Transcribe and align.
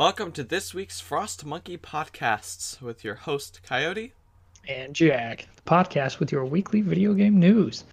Welcome 0.00 0.32
to 0.32 0.44
this 0.44 0.72
week's 0.72 0.98
Frost 0.98 1.44
Monkey 1.44 1.76
Podcasts 1.76 2.80
with 2.80 3.04
your 3.04 3.16
host, 3.16 3.60
Coyote. 3.62 4.14
And 4.66 4.94
Jack, 4.94 5.46
the 5.56 5.62
podcast 5.70 6.18
with 6.18 6.32
your 6.32 6.46
weekly 6.46 6.80
video 6.80 7.12
game 7.12 7.38
news. 7.38 7.84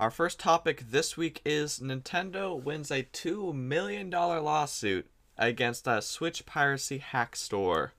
Our 0.00 0.10
first 0.10 0.40
topic 0.40 0.90
this 0.90 1.16
week 1.16 1.40
is 1.44 1.78
Nintendo 1.78 2.60
wins 2.60 2.90
a 2.90 3.04
$2 3.04 3.54
million 3.54 4.10
lawsuit 4.10 5.06
against 5.38 5.86
a 5.86 6.02
Switch 6.02 6.44
piracy 6.44 6.98
hack 6.98 7.36
store. 7.36 7.92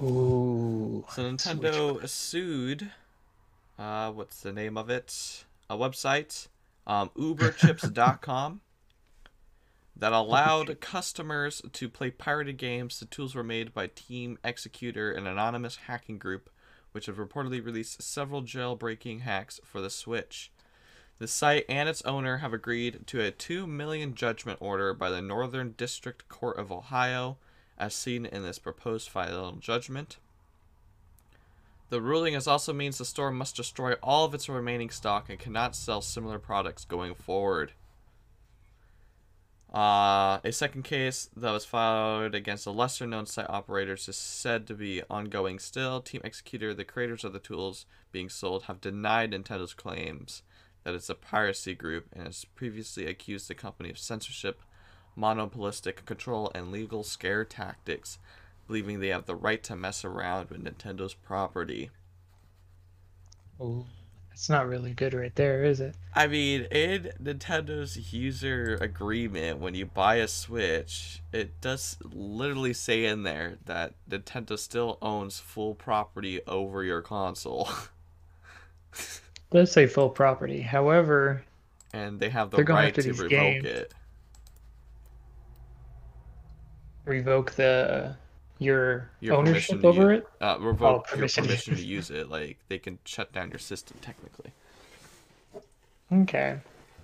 Ooh. 0.00 1.04
So 1.10 1.24
Nintendo 1.24 2.08
sued, 2.08 2.92
uh, 3.80 4.12
what's 4.12 4.42
the 4.42 4.52
name 4.52 4.78
of 4.78 4.90
it? 4.90 5.44
A 5.68 5.76
website, 5.76 6.46
um, 6.86 7.10
uberchips.com, 7.18 8.60
that 10.02 10.12
allowed 10.12 10.80
customers 10.80 11.62
to 11.72 11.88
play 11.88 12.10
pirated 12.10 12.56
games. 12.56 12.98
The 12.98 13.06
tools 13.06 13.36
were 13.36 13.44
made 13.44 13.72
by 13.72 13.86
Team 13.86 14.36
Xecuter, 14.42 15.16
an 15.16 15.28
anonymous 15.28 15.76
hacking 15.86 16.18
group, 16.18 16.50
which 16.90 17.06
have 17.06 17.18
reportedly 17.18 17.64
released 17.64 18.02
several 18.02 18.42
jailbreaking 18.42 19.20
hacks 19.20 19.60
for 19.62 19.80
the 19.80 19.90
Switch. 19.90 20.50
The 21.20 21.28
site 21.28 21.64
and 21.68 21.88
its 21.88 22.02
owner 22.02 22.38
have 22.38 22.52
agreed 22.52 23.06
to 23.06 23.20
a 23.20 23.30
2 23.30 23.64
million 23.68 24.16
judgment 24.16 24.58
order 24.60 24.92
by 24.92 25.08
the 25.08 25.22
Northern 25.22 25.70
District 25.78 26.28
Court 26.28 26.58
of 26.58 26.72
Ohio, 26.72 27.36
as 27.78 27.94
seen 27.94 28.26
in 28.26 28.42
this 28.42 28.58
proposed 28.58 29.08
final 29.08 29.52
judgment. 29.52 30.16
The 31.90 32.00
ruling 32.00 32.34
also 32.34 32.72
means 32.72 32.98
the 32.98 33.04
store 33.04 33.30
must 33.30 33.54
destroy 33.54 33.92
all 34.02 34.24
of 34.24 34.34
its 34.34 34.48
remaining 34.48 34.90
stock 34.90 35.30
and 35.30 35.38
cannot 35.38 35.76
sell 35.76 36.00
similar 36.00 36.40
products 36.40 36.84
going 36.84 37.14
forward. 37.14 37.70
Uh, 39.72 40.38
a 40.44 40.52
second 40.52 40.82
case 40.82 41.30
that 41.34 41.50
was 41.50 41.64
filed 41.64 42.34
against 42.34 42.66
a 42.66 42.70
lesser 42.70 43.06
known 43.06 43.24
site 43.24 43.48
operators 43.48 44.06
is 44.06 44.16
said 44.16 44.66
to 44.66 44.74
be 44.74 45.02
ongoing 45.08 45.58
still. 45.58 46.02
Team 46.02 46.20
Xecuter, 46.22 46.76
the 46.76 46.84
creators 46.84 47.24
of 47.24 47.32
the 47.32 47.38
tools 47.38 47.86
being 48.10 48.28
sold, 48.28 48.64
have 48.64 48.82
denied 48.82 49.30
Nintendo's 49.30 49.72
claims 49.72 50.42
that 50.84 50.94
it's 50.94 51.08
a 51.08 51.14
piracy 51.14 51.74
group 51.74 52.06
and 52.12 52.26
has 52.26 52.44
previously 52.44 53.06
accused 53.06 53.48
the 53.48 53.54
company 53.54 53.88
of 53.88 53.98
censorship, 53.98 54.60
monopolistic 55.16 56.04
control, 56.04 56.50
and 56.54 56.70
legal 56.70 57.02
scare 57.02 57.44
tactics, 57.44 58.18
believing 58.66 59.00
they 59.00 59.08
have 59.08 59.24
the 59.24 59.34
right 59.34 59.62
to 59.62 59.74
mess 59.74 60.04
around 60.04 60.50
with 60.50 60.62
Nintendo's 60.62 61.14
property. 61.14 61.90
Ooh. 63.58 63.86
That's 64.32 64.48
not 64.48 64.66
really 64.66 64.94
good 64.94 65.12
right 65.12 65.34
there, 65.34 65.62
is 65.62 65.80
it? 65.80 65.94
I 66.14 66.26
mean, 66.26 66.62
in 66.70 67.12
Nintendo's 67.22 68.14
user 68.14 68.78
agreement, 68.80 69.58
when 69.58 69.74
you 69.74 69.84
buy 69.84 70.16
a 70.16 70.26
Switch, 70.26 71.20
it 71.32 71.60
does 71.60 71.98
literally 72.02 72.72
say 72.72 73.04
in 73.04 73.24
there 73.24 73.58
that 73.66 73.92
Nintendo 74.08 74.58
still 74.58 74.96
owns 75.02 75.38
full 75.38 75.74
property 75.74 76.40
over 76.46 76.82
your 76.82 77.02
console. 77.02 77.68
Does 79.50 79.70
say 79.70 79.86
full 79.86 80.08
property. 80.08 80.62
However, 80.62 81.44
and 81.92 82.18
they 82.18 82.30
have 82.30 82.50
the 82.50 82.64
right 82.64 82.88
after 82.88 83.02
to 83.02 83.12
revoke 83.12 83.28
games. 83.28 83.66
it. 83.66 83.94
revoke 87.04 87.52
the 87.52 88.16
your, 88.62 89.10
Your 89.20 89.36
ownership 89.36 89.84
over 89.84 90.14
use- 90.14 90.22
it. 90.22 90.28
Uh, 90.42 90.56
revoke 90.60 91.08
your 91.10 91.16
permission 91.16 91.44
to 91.44 91.48
permission 91.48 91.76
to 91.76 91.84
use 91.84 92.10
it. 92.10 92.28
Like, 92.28 92.58
they 92.68 92.78
can 92.78 92.98
shut 93.04 93.32
down 93.32 93.50
your 93.50 93.58
system, 93.58 93.98
technically. 94.00 94.52
Okay. 96.12 96.58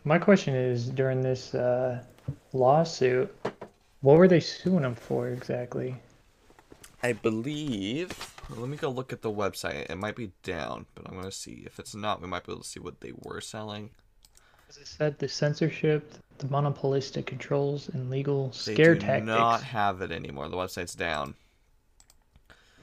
My 0.05 0.19
question 0.19 0.55
is 0.55 0.89
during 0.89 1.23
this 1.23 1.55
uh, 1.55 2.03
lawsuit, 2.53 3.35
what 4.01 4.17
were 4.17 4.29
they 4.29 4.41
suing 4.41 4.83
them 4.83 4.95
for 4.95 5.29
exactly? 5.29 5.97
I 7.03 7.13
believe. 7.13 8.11
Let 8.51 8.69
me 8.69 8.77
go 8.77 8.89
look 8.91 9.13
at 9.13 9.23
the 9.23 9.31
website. 9.31 9.91
It 9.91 9.97
might 9.97 10.17
be 10.17 10.33
down, 10.43 10.87
but 10.95 11.07
I'm 11.07 11.15
going 11.15 11.25
to 11.25 11.33
see. 11.33 11.63
If 11.67 11.79
it's 11.79 11.95
not, 11.95 12.21
we 12.21 12.29
might 12.29 12.45
be 12.45 12.53
able 12.53 12.63
to 12.63 12.69
see 12.69 12.81
what 12.81 13.01
they 13.01 13.13
were 13.23 13.41
selling. 13.41 13.91
As 14.69 14.79
I 14.79 14.85
said, 14.85 15.19
the 15.19 15.29
censorship, 15.29 16.15
the 16.39 16.47
monopolistic 16.49 17.27
controls, 17.27 17.89
and 17.89 18.11
legal 18.11 18.49
They 18.49 18.75
scare 18.75 18.95
tactics. 18.95 19.27
They 19.27 19.33
do 19.33 19.39
not 19.39 19.63
have 19.63 20.03
it 20.03 20.13
anymore. 20.13 20.49
The 20.49 20.57
website's 20.57 20.95
down. 20.95 21.35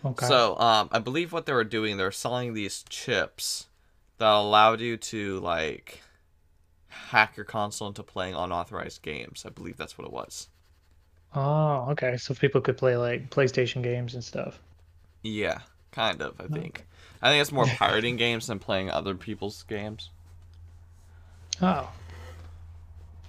Okay. 0.06 0.28
So, 0.28 0.58
um, 0.60 0.90
I 0.92 1.00
believe 1.00 1.34
what 1.34 1.46
they 1.46 1.54
were 1.54 1.64
doing, 1.64 1.98
they 1.98 2.04
were 2.04 2.12
selling 2.12 2.54
these 2.54 2.84
chips 2.90 3.68
that 4.18 4.32
allowed 4.32 4.80
you 4.80 4.98
to 4.98 5.40
like 5.40 6.02
hack 6.88 7.36
your 7.36 7.46
console 7.46 7.88
into 7.88 8.04
playing 8.04 8.36
unauthorized 8.36 9.02
games. 9.02 9.44
I 9.46 9.50
believe 9.50 9.78
that's 9.78 9.98
what 9.98 10.06
it 10.06 10.14
was. 10.14 10.50
Oh, 11.34 11.88
okay. 11.92 12.18
So 12.18 12.34
people 12.34 12.62
could 12.62 12.78
play 12.78 12.96
like 12.98 13.30
PlayStation 13.30 13.82
games 13.84 14.14
and 14.14 14.24
stuff. 14.24 14.60
Yeah, 15.24 15.60
kind 15.92 16.22
of. 16.22 16.40
I 16.40 16.48
think. 16.48 16.86
I 17.22 17.30
think 17.30 17.42
it's 17.42 17.52
more 17.52 17.66
pirating 17.78 18.16
games 18.16 18.48
than 18.48 18.60
playing 18.60 18.92
other 18.92 19.16
people's 19.16 19.64
games. 19.64 20.12
Oh. 21.62 21.90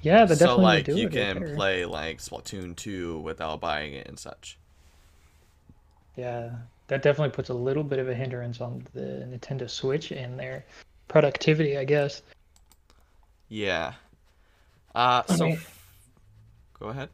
Yeah, 0.03 0.27
so 0.27 0.35
definitely 0.35 0.65
like 0.65 0.87
would 0.87 0.95
do 0.95 1.01
you 1.01 1.07
it 1.09 1.13
can 1.13 1.41
there. 1.41 1.55
play 1.57 1.85
like 1.85 2.19
Splatoon 2.19 2.77
2 2.77 3.19
without 3.19 3.61
buying 3.61 3.95
it 3.95 4.07
and 4.07 4.19
such. 4.19 4.59
Yeah, 6.17 6.51
that 6.89 7.03
definitely 7.03 7.35
puts 7.35 7.51
a 7.51 7.55
little 7.55 7.85
bit 7.85 7.99
of 7.99 8.09
a 8.09 8.15
hindrance 8.15 8.61
on 8.61 8.87
the 8.95 9.01
Nintendo 9.29 9.69
Switch 9.69 10.11
and 10.13 10.39
their 10.39 10.65
productivity, 11.09 11.77
I 11.77 11.85
guess. 11.85 12.23
Yeah. 13.49 13.95
Uh 14.95 15.23
I 15.29 15.37
so 15.37 15.45
mean- 15.47 15.61
go 16.81 16.87
ahead. 16.89 17.11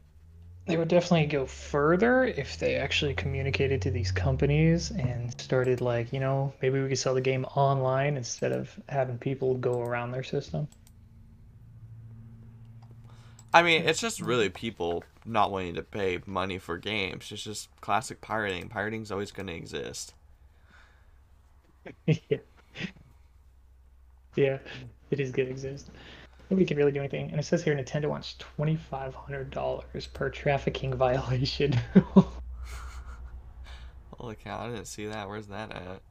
They 0.65 0.77
would 0.77 0.87
definitely 0.87 1.25
go 1.25 1.45
further 1.45 2.23
if 2.23 2.57
they 2.57 2.75
actually 2.75 3.15
communicated 3.15 3.81
to 3.81 3.91
these 3.91 4.13
companies 4.13 4.91
and 4.91 5.29
started 5.41 5.81
like, 5.81 6.13
you 6.13 6.21
know, 6.21 6.53
maybe 6.61 6.81
we 6.81 6.87
could 6.87 6.97
sell 6.97 7.13
the 7.13 7.19
game 7.19 7.43
online 7.43 8.15
instead 8.15 8.53
of 8.53 8.73
having 8.87 9.17
people 9.17 9.55
go 9.55 9.81
around 9.81 10.11
their 10.11 10.23
system. 10.23 10.69
I 13.53 13.61
mean, 13.61 13.83
it's 13.83 13.99
just 13.99 14.21
really 14.21 14.47
people 14.49 15.03
not 15.25 15.51
wanting 15.51 15.75
to 15.75 15.83
pay 15.83 16.19
money 16.25 16.57
for 16.57 16.77
games. 16.77 17.31
It's 17.31 17.43
just 17.43 17.69
classic 17.81 18.21
pirating. 18.21 18.69
Pirating's 18.69 19.11
always 19.11 19.31
going 19.31 19.47
to 19.47 19.53
exist. 19.53 20.13
yeah. 22.05 22.37
Yeah, 24.35 24.57
it 25.11 25.19
is 25.19 25.31
gonna 25.31 25.49
exist. 25.49 25.91
Nobody 26.49 26.65
can 26.65 26.77
really 26.77 26.91
do 26.91 26.99
anything. 26.99 27.29
And 27.31 27.39
it 27.39 27.43
says 27.43 27.63
here 27.63 27.75
Nintendo 27.75 28.07
wants 28.07 28.35
twenty 28.39 28.75
five 28.75 29.13
hundred 29.13 29.51
dollars 29.51 30.07
per 30.07 30.29
trafficking 30.29 30.93
violation. 30.97 31.73
Holy 34.17 34.35
cow, 34.35 34.65
I 34.65 34.69
didn't 34.69 34.85
see 34.85 35.05
that. 35.07 35.27
Where's 35.27 35.47
that 35.47 35.71
at? 35.71 36.01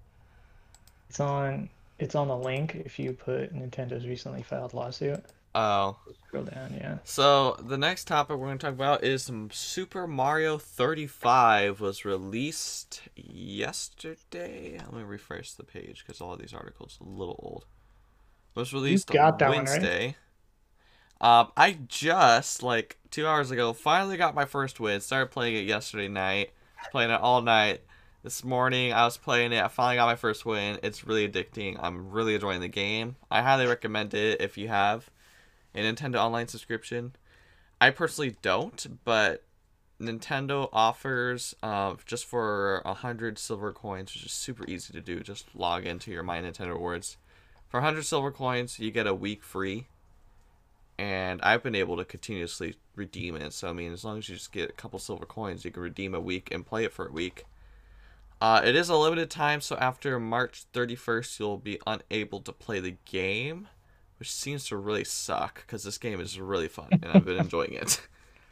it's 1.09 1.21
on 1.21 1.69
it's 1.99 2.15
on 2.15 2.29
the 2.29 2.37
link 2.37 2.75
if 2.75 2.99
you 2.99 3.13
put 3.13 3.55
Nintendo's 3.55 4.07
recently 4.07 4.43
filed 4.43 4.75
lawsuit. 4.75 5.23
Oh. 5.55 5.99
Scroll 6.27 6.45
down, 6.45 6.75
yeah. 6.75 6.99
So, 7.05 7.57
the 7.61 7.77
next 7.77 8.07
topic 8.07 8.37
we're 8.37 8.47
going 8.47 8.59
to 8.59 8.67
talk 8.67 8.75
about 8.75 9.05
is 9.05 9.23
some 9.23 9.51
Super 9.51 10.07
Mario 10.07 10.57
35 10.57 11.81
was 11.81 12.05
released 12.05 13.03
yesterday. 13.15 14.79
Let 14.79 14.95
me 14.95 15.03
refresh 15.03 15.53
the 15.53 15.65
page 15.65 16.05
because 16.07 16.21
all 16.21 16.33
of 16.33 16.41
these 16.41 16.55
articles 16.55 16.99
are 17.01 17.07
a 17.07 17.11
little 17.11 17.39
old. 17.43 17.67
Was 18.55 18.73
released 18.73 19.09
got 19.09 19.35
on 19.35 19.39
that 19.39 19.49
one, 19.49 19.59
right? 19.59 19.69
Wednesday. 19.69 20.17
Um, 21.21 21.53
I 21.57 21.79
just 21.87 22.63
like 22.63 22.99
two 23.11 23.27
hours 23.27 23.51
ago 23.51 23.73
finally 23.73 24.17
got 24.17 24.35
my 24.35 24.45
first 24.45 24.81
win. 24.81 25.01
Started 25.01 25.31
playing 25.31 25.57
it 25.57 25.67
yesterday 25.67 26.09
night. 26.09 26.51
Playing 26.91 27.11
it 27.11 27.21
all 27.21 27.43
night. 27.43 27.83
This 28.23 28.43
morning 28.45 28.93
I 28.93 29.05
was 29.05 29.17
playing 29.17 29.53
it. 29.53 29.63
I 29.63 29.69
finally 29.69 29.97
got 29.97 30.07
my 30.07 30.17
first 30.17 30.45
win. 30.45 30.79
It's 30.83 31.07
really 31.07 31.29
addicting. 31.29 31.79
I'm 31.81 32.11
really 32.11 32.35
enjoying 32.35 32.61
the 32.61 32.69
game. 32.69 33.17
I 33.31 33.41
highly 33.43 33.67
recommend 33.67 34.15
it 34.15 34.41
if 34.41 34.59
you 34.59 34.69
have 34.69 35.11
a 35.75 35.81
Nintendo 35.81 36.17
Online 36.17 36.49
subscription. 36.49 37.13
I 37.81 37.91
personally 37.91 38.37
don't, 38.43 38.87
but 39.05 39.43
Nintendo 40.01 40.69
offers 40.73 41.55
uh, 41.63 41.95
just 42.07 42.25
for 42.25 42.83
a 42.85 42.95
hundred 42.95 43.39
silver 43.39 43.73
coins, 43.73 44.13
which 44.15 44.27
is 44.27 44.33
super 44.33 44.65
easy 44.69 44.93
to 44.93 45.01
do. 45.01 45.21
Just 45.21 45.55
log 45.55 45.87
into 45.87 46.11
your 46.11 46.23
My 46.23 46.41
Nintendo 46.41 46.69
Rewards. 46.69 47.17
For 47.69 47.81
hundred 47.81 48.05
silver 48.05 48.31
coins, 48.31 48.79
you 48.79 48.91
get 48.91 49.07
a 49.07 49.15
week 49.15 49.43
free, 49.43 49.87
and 50.99 51.41
I've 51.43 51.63
been 51.63 51.75
able 51.75 51.97
to 51.97 52.05
continuously 52.05 52.75
redeem 52.95 53.37
it. 53.37 53.53
So 53.53 53.71
I 53.71 53.73
mean, 53.73 53.93
as 53.93 54.05
long 54.05 54.19
as 54.19 54.29
you 54.29 54.35
just 54.35 54.53
get 54.53 54.71
a 54.71 54.75
couple 54.75 54.99
silver 54.99 55.25
coins, 55.25 55.65
you 55.65 55.71
can 55.71 55.83
redeem 55.83 56.15
a 56.15 56.21
week 56.21 56.51
and 56.53 56.67
play 56.67 56.85
it 56.85 56.93
for 56.93 57.07
a 57.07 57.13
week. 57.13 57.47
Uh, 58.41 58.61
it 58.65 58.75
is 58.75 58.89
a 58.89 58.97
limited 58.97 59.31
time, 59.31 59.61
so 59.61 59.77
after 59.77 60.19
March 60.19 60.65
31st, 60.75 61.39
you'll 61.39 61.59
be 61.59 61.81
unable 61.87 62.41
to 62.41 62.53
play 62.53 62.81
the 62.81 62.97
game 63.05 63.69
which 64.23 64.31
seems 64.31 64.67
to 64.67 64.77
really 64.77 65.03
suck 65.03 65.67
because 65.67 65.83
this 65.83 65.99
game 65.99 66.21
is 66.21 66.39
really 66.39 66.69
fun 66.69 66.87
and 66.93 67.07
I've 67.07 67.25
been 67.25 67.39
enjoying 67.39 67.73
it. 67.73 68.01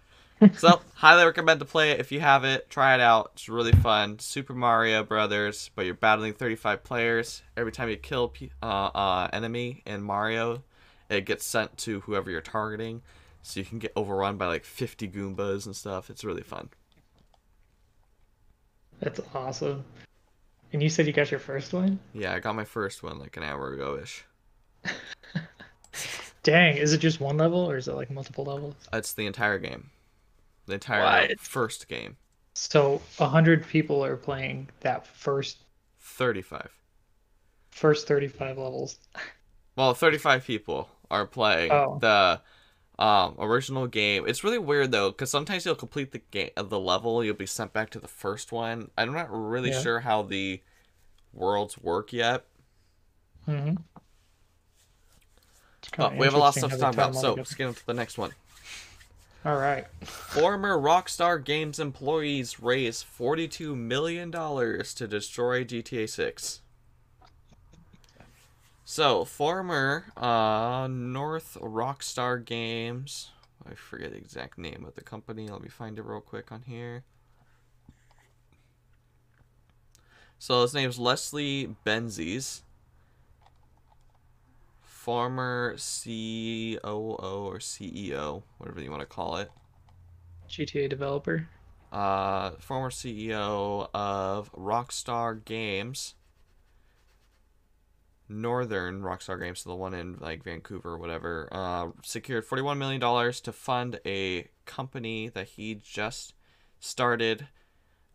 so, 0.56 0.81
highly 0.94 1.25
recommend 1.25 1.61
to 1.61 1.64
play 1.64 1.93
it 1.93 2.00
if 2.00 2.11
you 2.11 2.19
have 2.19 2.43
it. 2.43 2.69
Try 2.69 2.93
it 2.94 3.00
out. 3.00 3.31
It's 3.34 3.49
really 3.49 3.70
fun. 3.70 4.19
Super 4.19 4.52
Mario 4.52 5.05
Brothers, 5.05 5.70
but 5.76 5.84
you're 5.84 5.94
battling 5.94 6.32
35 6.32 6.82
players. 6.82 7.43
Every 7.56 7.70
time 7.70 7.88
you 7.88 7.96
kill 7.96 8.31
pe- 8.31 8.50
uh, 8.61 8.90
uh, 8.93 9.28
enemy 9.32 9.84
in 9.87 10.02
Mario, 10.02 10.64
it 11.08 11.25
gets 11.25 11.46
sent 11.46 11.78
to 11.78 12.00
whoever 12.00 12.32
you're 12.32 12.40
targeting. 12.40 13.02
So 13.43 13.61
you 13.61 13.64
can 13.64 13.78
get 13.78 13.93
overrun 13.94 14.38
by 14.38 14.49
like 14.49 14.64
50 14.64 15.06
Goombas 15.06 15.66
and 15.66 15.76
stuff. 15.76 16.11
It's 16.11 16.25
really 16.25 16.43
fun. 16.43 16.70
That's 18.99 19.20
awesome. 19.37 19.84
And 20.73 20.82
you 20.82 20.88
said 20.88 21.06
you 21.06 21.12
got 21.12 21.31
your 21.31 21.38
first 21.38 21.73
one? 21.73 22.00
Yeah, 22.12 22.34
I 22.34 22.40
got 22.40 22.56
my 22.56 22.64
first 22.64 23.05
one 23.05 23.20
like 23.20 23.37
an 23.37 23.44
hour 23.44 23.73
ago 23.73 24.00
ish. 24.02 24.25
Dang, 26.42 26.76
is 26.76 26.92
it 26.92 26.98
just 26.98 27.20
one 27.20 27.37
level 27.37 27.60
or 27.70 27.76
is 27.76 27.88
it 27.88 27.94
like 27.94 28.10
multiple 28.10 28.44
levels? 28.44 28.75
It's 28.92 29.12
the 29.12 29.26
entire 29.26 29.58
game, 29.58 29.90
the 30.66 30.75
entire 30.75 31.28
What? 31.28 31.40
first 31.40 31.88
game. 31.88 32.16
So 32.54 33.02
a 33.19 33.28
hundred 33.28 33.66
people 33.66 34.04
are 34.04 34.16
playing 34.16 34.69
that 34.81 35.06
first 35.06 35.64
Thirty-five. 36.00 36.70
first 37.70 38.06
thirty-five 38.06 38.58
levels. 38.58 38.98
Well, 39.76 39.94
35 39.94 40.44
people 40.44 40.88
are 41.10 41.26
playing 41.26 41.70
Oh. 41.72 41.98
the 42.00 42.40
um, 43.02 43.34
original 43.38 43.87
game. 43.87 44.25
It's 44.28 44.44
really 44.44 44.58
weird 44.58 44.90
though, 44.92 45.10
because 45.10 45.31
sometimes 45.31 45.64
you'll 45.64 45.75
complete 45.76 46.12
the 46.12 46.19
game, 46.31 46.50
the 46.56 46.78
level, 46.78 47.25
you'll 47.25 47.34
be 47.34 47.46
sent 47.46 47.72
back 47.72 47.90
to 47.90 47.98
the 48.00 48.08
first 48.08 48.52
one. 48.52 48.90
I'm 48.98 49.12
not 49.14 49.28
really 49.31 49.70
Yeah. 49.70 49.81
sure 49.81 50.00
how 50.00 50.22
the 50.22 50.60
worlds 51.32 51.78
work 51.78 52.12
yet. 52.12 52.44
Mm-hmm. 53.48 53.76
But 55.97 56.17
we 56.17 56.27
have 56.27 56.35
a 56.35 56.38
lot 56.38 56.49
of 56.49 56.55
stuff 56.55 56.71
to 56.73 56.79
talk 56.79 56.94
about, 56.94 57.15
so 57.15 57.35
let's 57.35 57.55
get 57.55 57.69
into 57.69 57.85
the 57.87 57.94
next 57.94 58.19
one. 58.19 58.32
all 59.44 59.56
right. 59.56 59.87
Former 60.05 60.77
Rockstar 60.79 61.43
Games 61.43 61.79
employees 61.79 62.61
raise 62.61 63.05
$42 63.05 63.77
million 63.77 64.31
to 64.31 65.09
destroy 65.09 65.65
GTA 65.65 66.09
6. 66.09 66.61
So, 68.85 69.25
former 69.25 70.06
uh, 70.17 70.88
North 70.91 71.56
Rockstar 71.61 72.44
Games. 72.44 73.31
I 73.65 73.75
forget 73.75 74.11
the 74.11 74.17
exact 74.19 74.59
name 74.59 74.85
of 74.87 74.97
the 74.97 75.03
company. 75.03 75.49
Let 75.49 75.62
me 75.62 75.69
find 75.69 75.97
it 75.99 76.05
real 76.05 76.21
quick 76.21 76.50
on 76.50 76.62
here. 76.62 77.05
So, 80.41 80.62
his 80.62 80.75
name's 80.75 80.99
Leslie 80.99 81.76
Benzies. 81.87 82.62
Former 85.11 85.75
COO 85.77 86.79
or 86.85 87.59
CEO, 87.59 88.45
whatever 88.59 88.81
you 88.81 88.93
want 88.93 89.01
to 89.01 89.07
call 89.07 89.39
it 89.39 89.51
GTA 90.49 90.89
developer. 90.89 91.49
uh, 91.91 92.53
former 92.61 92.91
CEO 92.91 93.89
of 93.93 94.53
Rockstar 94.53 95.45
Games, 95.45 96.15
Northern 98.29 99.03
Rockstar 99.03 99.41
Games, 99.41 99.62
so 99.62 99.71
the 99.71 99.75
one 99.75 99.95
in 99.95 100.17
like 100.21 100.45
Vancouver 100.45 100.91
or 100.91 100.99
whatever, 100.99 101.49
uh, 101.51 101.89
secured 102.05 102.47
$41 102.47 102.79
million 102.79 103.33
to 103.33 103.51
fund 103.53 103.99
a 104.07 104.47
company 104.65 105.29
that 105.29 105.49
he 105.49 105.75
just 105.75 106.35
started 106.79 107.49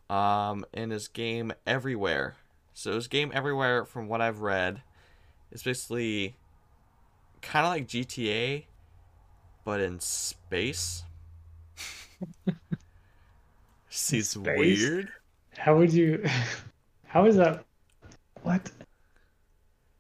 um, 0.10 0.66
in 0.72 0.92
his 0.92 1.10
game 1.10 1.52
Everywhere. 1.68 2.38
So 2.74 2.94
his 2.94 3.10
game 3.10 3.34
Everywhere, 3.34 3.84
from 3.84 4.08
what 4.08 4.22
I've 4.22 4.40
read, 4.40 4.82
is 5.52 5.62
basically 5.62 6.38
kind 7.46 7.66
of 7.66 7.72
like 7.72 7.88
GTA, 7.88 8.66
but 9.64 9.80
in 9.80 10.00
space. 10.00 11.04
Seems 13.90 14.30
Space? 14.30 14.80
weird. 14.82 15.10
How 15.58 15.78
would 15.78 15.94
you? 15.94 16.24
How 17.06 17.26
is 17.26 17.38
that? 17.38 17.64
What? 18.44 18.72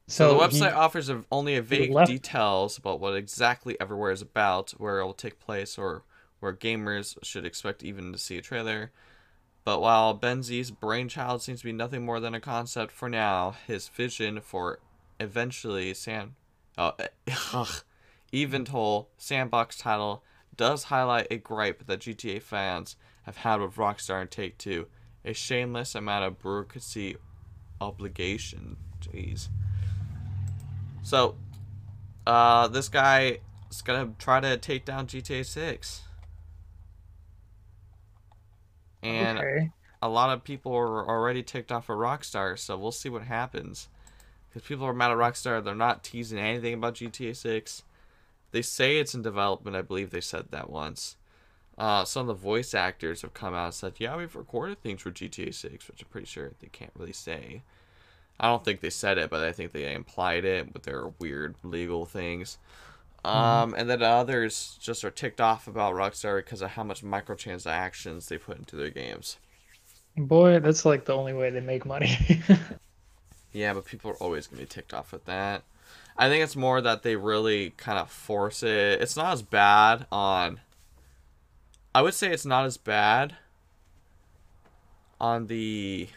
So, 0.08 0.38
the 0.38 0.48
he- 0.48 0.60
website 0.60 0.76
offers 0.76 1.10
a, 1.10 1.24
only 1.32 1.56
a 1.56 1.62
vague 1.62 1.92
left- 1.92 2.12
details 2.12 2.78
about 2.78 3.00
what 3.00 3.16
exactly 3.16 3.80
Everywhere 3.80 4.12
is 4.12 4.22
about, 4.22 4.72
where 4.72 5.00
it 5.00 5.06
will 5.06 5.14
take 5.14 5.40
place, 5.40 5.78
or 5.78 6.04
where 6.40 6.54
gamers 6.54 7.18
should 7.24 7.46
expect 7.46 7.84
even 7.84 8.12
to 8.12 8.18
see 8.18 8.38
a 8.38 8.42
trailer. 8.42 8.92
But 9.64 9.82
while 9.82 10.18
Benzies' 10.18 10.78
brainchild 10.78 11.42
seems 11.42 11.62
to 11.62 11.66
be 11.66 11.72
nothing 11.72 12.06
more 12.06 12.20
than 12.20 12.36
a 12.36 12.40
concept 12.40 12.92
for 12.92 13.10
now, 13.10 13.56
his 13.66 13.88
vision 13.88 14.42
for 14.42 14.80
eventually 15.20 15.94
San, 15.96 16.36
oh, 16.78 16.94
ugh, 17.54 17.84
Eventol 18.34 19.08
sandbox 19.18 19.78
title 19.78 20.24
does 20.56 20.86
highlight 20.86 21.28
a 21.32 21.38
gripe 21.38 21.86
that 21.86 22.00
GTA 22.00 22.42
fans 22.42 22.96
have 23.24 23.38
had 23.38 23.62
with 23.62 23.76
Rockstar 23.76 24.22
and 24.22 24.32
Take 24.32 24.58
Two: 24.58 24.88
a 25.24 25.34
shameless 25.34 25.96
amount 25.96 26.26
of 26.26 26.42
bureaucracy 26.42 27.18
obligation. 27.82 28.78
Jeez. 29.02 29.50
So, 31.04 31.36
uh, 32.26 32.68
this 32.68 32.90
guy 32.90 33.40
is 33.70 33.82
gonna 33.82 34.14
try 34.18 34.40
to 34.40 34.58
take 34.58 34.86
down 34.86 35.08
GTA 35.08 35.46
6. 35.46 36.02
And 39.04 39.38
okay. 39.38 39.72
a 40.02 40.10
lot 40.10 40.32
of 40.32 40.44
people 40.44 40.74
are 40.74 41.08
already 41.08 41.44
ticked 41.44 41.72
off 41.72 41.90
of 41.90 41.98
Rockstar, 41.98 42.58
so 42.58 42.76
we'll 42.76 42.92
see 42.92 43.10
what 43.10 43.24
happens. 43.24 43.88
Because 44.56 44.70
people 44.70 44.86
are 44.86 44.94
mad 44.94 45.12
at 45.12 45.18
Rockstar, 45.18 45.62
they're 45.62 45.76
not 45.76 46.02
teasing 46.02 46.40
anything 46.40 46.76
about 46.76 46.96
GTA 46.96 47.36
6. 47.36 47.84
They 48.52 48.62
say 48.62 49.00
it's 49.00 49.14
in 49.14 49.22
development, 49.22 49.76
I 49.76 49.82
believe 49.82 50.12
they 50.12 50.22
said 50.22 50.46
that 50.52 50.70
once. 50.70 51.18
Uh, 51.78 52.06
some 52.06 52.22
of 52.22 52.28
the 52.28 52.42
voice 52.42 52.74
actors 52.74 53.22
have 53.24 53.34
come 53.34 53.54
out 53.54 53.66
and 53.66 53.74
said, 53.74 53.96
yeah, 53.98 54.16
we've 54.16 54.34
recorded 54.34 54.82
things 54.82 55.02
for 55.02 55.12
GTA 55.12 55.54
6, 55.54 55.90
which 55.90 56.02
I'm 56.02 56.08
pretty 56.08 56.28
sure 56.28 56.54
they 56.62 56.70
can't 56.70 56.94
really 56.96 57.12
say. 57.12 57.64
I 58.40 58.48
don't 58.48 58.64
think 58.64 58.80
they 58.80 58.90
said 58.90 59.18
it, 59.18 59.30
but 59.30 59.44
I 59.44 59.52
think 59.52 59.74
they 59.74 59.94
implied 59.94 60.46
it 60.46 60.72
with 60.72 60.84
their 60.84 61.10
weird 61.20 61.56
legal 61.62 62.06
things. 62.06 62.58
Um, 63.26 63.76
and 63.78 63.90
then 63.90 64.02
others 64.02 64.78
just 64.82 65.04
are 65.04 65.12
ticked 65.12 65.42
off 65.42 65.68
about 65.68 65.96
Rockstar 65.96 66.38
because 66.38 66.62
of 66.62 66.70
how 66.70 66.86
much 66.86 67.04
microtransactions 67.04 68.30
they 68.30 68.38
put 68.38 68.58
into 68.58 68.78
their 68.78 68.90
games. 68.90 69.38
Boy, 70.16 70.60
that's 70.60 70.86
like 70.86 71.04
the 71.04 71.14
only 71.14 71.34
way 71.34 71.50
they 71.50 71.60
make 71.60 71.86
money. 71.86 72.18
Yeah, 73.56 73.74
but 73.74 73.86
people 73.86 74.12
are 74.12 74.16
always 74.16 74.48
gonna 74.48 74.64
be 74.64 74.68
ticked 74.68 74.94
off 74.94 75.14
with 75.14 75.24
that. 75.26 75.64
I 76.18 76.28
think 76.28 76.44
it's 76.44 76.58
more 76.58 76.82
that 76.82 77.04
they 77.04 77.16
really 77.16 77.70
kind 77.78 77.98
of 77.98 78.12
force 78.12 78.62
it. 78.64 79.02
It's 79.02 79.16
not 79.16 79.32
as 79.32 79.44
bad 79.44 80.06
on. 80.12 80.60
I 81.94 82.02
would 82.02 82.14
say 82.14 82.32
it's 82.34 82.46
not 82.46 82.66
as 82.66 82.76
bad 82.76 83.38
on 85.22 85.48
the 85.48 86.10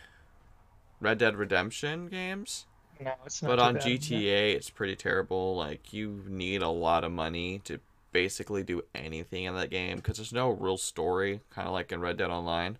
Red 1.00 1.18
Dead 1.18 1.36
Redemption 1.36 2.08
games. 2.08 2.66
no, 3.00 3.12
it's 3.24 3.40
not. 3.40 3.50
But 3.50 3.60
on 3.60 3.74
bad. 3.74 3.84
GTA, 3.84 4.54
it's 4.54 4.70
pretty 4.70 4.96
terrible. 4.96 5.54
Like, 5.54 5.92
you 5.92 6.24
need 6.26 6.60
a 6.60 6.68
lot 6.68 7.04
of 7.04 7.12
money 7.12 7.60
to 7.60 7.78
basically 8.10 8.64
do 8.64 8.82
anything 8.96 9.44
in 9.44 9.54
that 9.54 9.70
game 9.70 9.98
because 9.98 10.16
there's 10.16 10.32
no 10.32 10.50
real 10.50 10.76
story, 10.76 11.40
kind 11.50 11.68
of 11.68 11.72
like 11.72 11.92
in 11.92 12.00
Red 12.00 12.16
Dead 12.16 12.30
Online. 12.30 12.78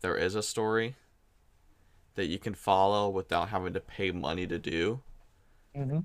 There 0.00 0.16
is 0.16 0.34
a 0.34 0.42
story 0.42 0.96
that 2.20 2.26
you 2.26 2.38
can 2.38 2.54
follow 2.54 3.08
without 3.08 3.48
having 3.48 3.72
to 3.72 3.80
pay 3.80 4.10
money 4.10 4.46
to 4.46 4.58
do. 4.58 5.00
Mhm. 5.74 6.04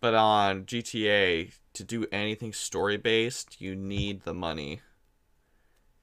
But 0.00 0.12
on 0.14 0.66
GTA, 0.66 1.50
to 1.72 1.82
do 1.82 2.06
anything 2.12 2.52
story 2.52 2.98
based, 2.98 3.58
you 3.62 3.74
need 3.74 4.24
the 4.24 4.34
money. 4.34 4.82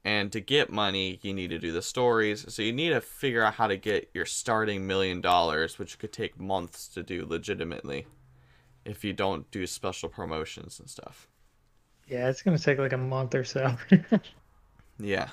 And 0.04 0.32
to 0.34 0.42
get 0.42 0.70
money, 0.70 1.20
you 1.22 1.34
need 1.34 1.52
to 1.52 1.58
do 1.60 1.72
the 1.72 1.82
stories. 1.82 2.54
So 2.54 2.62
you 2.62 2.74
need 2.74 2.90
to 2.90 3.00
figure 3.00 3.44
out 3.44 3.54
how 3.56 3.68
to 3.68 3.78
get 3.78 4.10
your 4.14 4.26
starting 4.26 4.86
million 4.86 5.22
dollars, 5.22 5.80
which 5.80 5.98
could 6.00 6.12
take 6.12 6.38
months 6.38 6.88
to 6.90 7.02
do 7.04 7.26
legitimately 7.26 8.08
if 8.86 9.04
you 9.06 9.14
don't 9.14 9.50
do 9.52 9.68
special 9.68 10.10
promotions 10.10 10.80
and 10.80 10.90
stuff. 10.90 11.28
Yeah, 12.08 12.30
it's 12.30 12.42
gonna 12.42 12.60
take 12.60 12.80
like 12.80 12.94
a 12.94 12.98
month 12.98 13.36
or 13.36 13.44
so. 13.44 13.78
Yeah. 15.00 15.30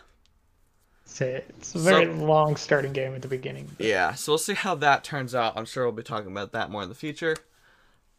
It's 1.07 1.21
a, 1.21 1.37
it's 1.37 1.75
a 1.75 1.79
very 1.79 2.07
So- 2.07 2.25
long 2.25 2.57
starting 2.57 2.93
game 2.93 3.15
at 3.15 3.23
the 3.23 3.29
beginning. 3.29 3.71
but- 3.77 3.87
Yeah, 3.87 4.15
so 4.15 4.33
we'll 4.33 4.39
see 4.39 4.55
how 4.55 4.75
that 4.77 5.05
turns 5.05 5.35
out. 5.35 5.57
I'm 5.57 5.65
sure 5.65 5.85
we'll 5.85 5.93
be 5.93 6.03
talking 6.03 6.31
about 6.31 6.53
that 6.53 6.71
more 6.71 6.83
in 6.83 6.89
the 6.89 6.95
future. 6.95 7.37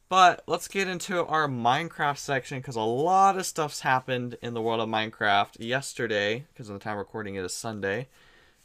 But 0.10 0.42
let's 0.48 0.70
get 0.70 0.88
into 0.88 1.26
our 1.26 1.50
Minecraft 1.50 2.18
section 2.18 2.60
because 2.60 2.78
a 2.78 2.82
lot 2.82 3.38
of 3.38 3.46
stuff's 3.46 3.82
happened 3.82 4.38
in 4.42 4.54
the 4.54 4.62
world 4.62 4.80
of 4.80 4.88
Minecraft 4.88 5.60
yesterday, 5.60 6.46
because 6.54 6.70
of 6.70 6.74
the 6.76 6.80
time 6.80 6.98
recording 6.98 7.36
it 7.36 7.44
is 7.44 7.54
Sunday. 7.54 8.08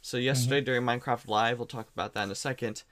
So, 0.01 0.17
mm-hmm. 0.17 0.25
yesterday 0.25 0.61
during 0.61 0.83
Minecraft 0.83 1.27
Live, 1.27 1.59
we'll 1.59 1.67
talk 1.67 1.89
about 1.93 2.13
that 2.13 2.23
in 2.23 2.31
a 2.31 2.35
second. 2.35 2.83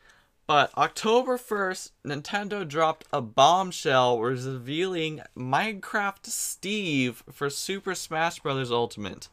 But 0.48 0.78
October 0.78 1.38
1st, 1.38 1.92
Nintendo 2.06 2.68
dropped 2.68 3.06
a 3.14 3.22
bombshell 3.22 4.20
revealing 4.20 5.22
Minecraft 5.38 6.26
Steve 6.26 7.24
for 7.32 7.50
Super 7.50 7.96
Smash 7.96 8.40
Bros. 8.42 8.70
Ultimate. 8.70 9.30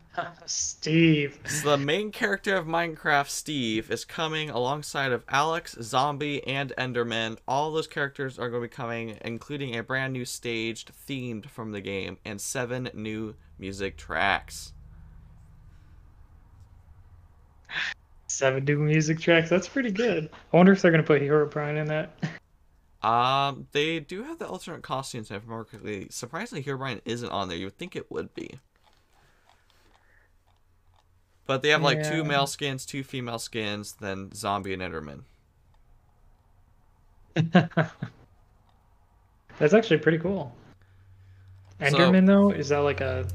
Steve. 0.46 1.38
So 1.46 1.70
the 1.70 1.78
main 1.78 2.10
character 2.12 2.56
of 2.56 2.66
Minecraft, 2.66 3.28
Steve, 3.28 3.90
is 3.90 4.04
coming 4.04 4.50
alongside 4.50 5.12
of 5.12 5.24
Alex, 5.28 5.76
Zombie, 5.80 6.46
and 6.46 6.72
Enderman. 6.78 7.38
All 7.46 7.72
those 7.72 7.86
characters 7.86 8.38
are 8.38 8.48
going 8.50 8.62
to 8.62 8.68
be 8.68 8.74
coming, 8.74 9.18
including 9.22 9.76
a 9.76 9.82
brand 9.82 10.12
new 10.12 10.24
staged 10.24 10.92
themed 11.08 11.46
from 11.46 11.72
the 11.72 11.80
game 11.80 12.18
and 12.24 12.40
seven 12.40 12.90
new 12.94 13.34
music 13.58 13.96
tracks. 13.96 14.72
Seven 18.28 18.64
new 18.64 18.78
music 18.78 19.20
tracks. 19.20 19.50
That's 19.50 19.68
pretty 19.68 19.90
good. 19.90 20.30
I 20.52 20.56
wonder 20.56 20.72
if 20.72 20.82
they're 20.82 20.90
gonna 20.90 21.02
put 21.02 21.22
Herobrine 21.22 21.80
in 21.80 21.86
that. 21.88 22.18
Um, 23.02 23.66
they 23.72 23.98
do 23.98 24.22
have 24.22 24.38
the 24.38 24.46
alternate 24.46 24.82
costumes, 24.82 25.28
if 25.28 25.32
I 25.32 25.44
remember 25.44 25.64
correctly. 25.64 26.06
Surprisingly, 26.10 26.62
Herobrine 26.62 27.00
isn't 27.04 27.30
on 27.30 27.48
there. 27.48 27.58
You 27.58 27.66
would 27.66 27.76
think 27.76 27.96
it 27.96 28.08
would 28.12 28.32
be. 28.32 28.60
But 31.52 31.60
they 31.60 31.68
have 31.68 31.82
like 31.82 32.02
two 32.02 32.24
male 32.24 32.46
skins, 32.46 32.86
two 32.86 33.04
female 33.04 33.38
skins, 33.38 33.92
then 34.00 34.32
zombie 34.32 34.72
and 34.72 34.80
Enderman. 34.80 35.24
That's 39.58 39.74
actually 39.74 39.98
pretty 39.98 40.16
cool. 40.16 40.56
So- 41.78 41.86
Enderman 41.98 42.24
though, 42.26 42.52
is 42.52 42.70
that 42.70 42.78
like 42.78 43.02
a 43.02 43.26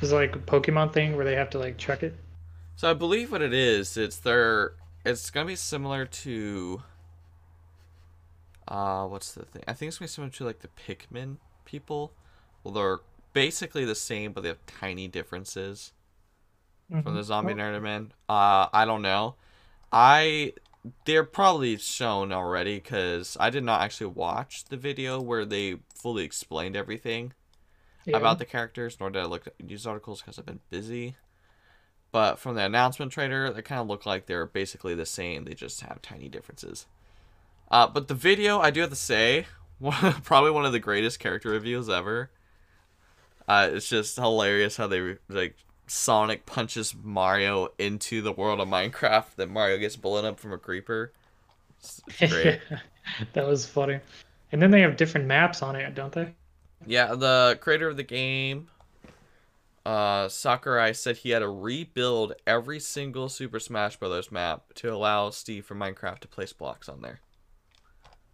is 0.00 0.12
it 0.12 0.14
like 0.14 0.36
a 0.36 0.38
Pokemon 0.38 0.92
thing 0.92 1.16
where 1.16 1.24
they 1.24 1.34
have 1.34 1.50
to 1.50 1.58
like 1.58 1.76
check 1.76 2.04
it? 2.04 2.14
So 2.76 2.88
I 2.88 2.94
believe 2.94 3.32
what 3.32 3.42
it 3.42 3.52
is, 3.52 3.96
it's 3.96 4.18
their 4.18 4.74
it's 5.04 5.28
gonna 5.30 5.46
be 5.46 5.56
similar 5.56 6.04
to 6.06 6.84
uh 8.68 9.06
what's 9.06 9.32
the 9.32 9.44
thing? 9.44 9.64
I 9.66 9.72
think 9.72 9.88
it's 9.88 9.98
gonna 9.98 10.06
be 10.06 10.12
similar 10.12 10.30
to 10.30 10.44
like 10.44 10.60
the 10.60 10.68
Pikmin 10.68 11.38
people. 11.64 12.12
Well 12.62 12.74
they're 12.74 12.98
basically 13.32 13.84
the 13.84 13.96
same 13.96 14.30
but 14.32 14.42
they 14.42 14.48
have 14.50 14.64
tiny 14.66 15.08
differences 15.08 15.94
from 17.02 17.14
the 17.14 17.22
Mhm. 17.22 17.24
zombie 17.24 17.54
Oh, 17.54 17.80
man, 17.80 18.12
Uh 18.28 18.68
I 18.72 18.84
don't 18.84 19.02
know. 19.02 19.36
I 19.92 20.54
they're 21.04 21.24
probably 21.24 21.76
shown 21.78 22.32
already 22.32 22.76
because 22.76 23.36
I 23.40 23.50
did 23.50 23.64
not 23.64 23.82
actually 23.82 24.08
watch 24.08 24.64
the 24.66 24.76
video 24.76 25.20
where 25.20 25.44
they 25.44 25.76
fully 25.94 26.24
explained 26.24 26.76
everything 26.76 27.32
yeah. 28.06 28.16
about 28.16 28.38
the 28.38 28.46
characters, 28.46 28.98
nor 29.00 29.10
did 29.10 29.22
I 29.22 29.26
look 29.26 29.46
at 29.48 29.62
news 29.64 29.86
articles 29.86 30.22
because 30.22 30.38
I've 30.38 30.46
been 30.46 30.60
busy. 30.70 31.16
But 32.12 32.38
from 32.38 32.56
the 32.56 32.64
announcement 32.64 33.12
trailer, 33.12 33.50
they 33.52 33.62
kind 33.62 33.80
of 33.80 33.88
look 33.88 34.06
like 34.06 34.26
they're 34.26 34.46
basically 34.46 34.94
the 34.94 35.06
same. 35.06 35.44
They 35.44 35.54
just 35.54 35.80
have 35.82 36.02
tiny 36.02 36.28
differences. 36.28 36.86
Uh, 37.70 37.86
but 37.88 38.08
the 38.08 38.14
video, 38.14 38.60
I 38.60 38.70
do 38.70 38.80
have 38.82 38.90
to 38.90 38.96
say, 38.96 39.46
probably 40.24 40.50
one 40.52 40.66
of 40.66 40.72
the 40.72 40.80
greatest 40.80 41.20
character 41.20 41.50
reviews 41.50 41.88
ever. 41.88 42.30
Uh, 43.48 43.70
it's 43.72 43.88
just 43.88 44.16
hilarious 44.16 44.76
how 44.76 44.86
they 44.86 45.16
like 45.28 45.56
Sonic 45.90 46.46
punches 46.46 46.94
Mario 47.02 47.70
into 47.76 48.22
the 48.22 48.30
world 48.30 48.60
of 48.60 48.68
Minecraft. 48.68 49.34
Then 49.34 49.50
Mario 49.50 49.76
gets 49.76 49.96
blown 49.96 50.24
up 50.24 50.38
from 50.38 50.52
a 50.52 50.58
creeper. 50.58 51.12
It's 51.80 52.00
it's 52.20 52.32
great. 52.32 52.60
that 53.32 53.44
was 53.44 53.66
funny. 53.66 53.98
And 54.52 54.62
then 54.62 54.70
they 54.70 54.82
have 54.82 54.96
different 54.96 55.26
maps 55.26 55.62
on 55.62 55.74
it, 55.74 55.92
don't 55.96 56.12
they? 56.12 56.32
Yeah, 56.86 57.16
the 57.16 57.58
creator 57.60 57.88
of 57.88 57.96
the 57.96 58.04
game, 58.04 58.68
uh, 59.84 60.28
Sakurai 60.28 60.94
said 60.94 61.16
he 61.16 61.30
had 61.30 61.40
to 61.40 61.48
rebuild 61.48 62.34
every 62.46 62.78
single 62.78 63.28
Super 63.28 63.58
Smash 63.58 63.96
Bros. 63.96 64.30
map 64.30 64.72
to 64.74 64.94
allow 64.94 65.30
Steve 65.30 65.66
from 65.66 65.80
Minecraft 65.80 66.20
to 66.20 66.28
place 66.28 66.52
blocks 66.52 66.88
on 66.88 67.02
there. 67.02 67.18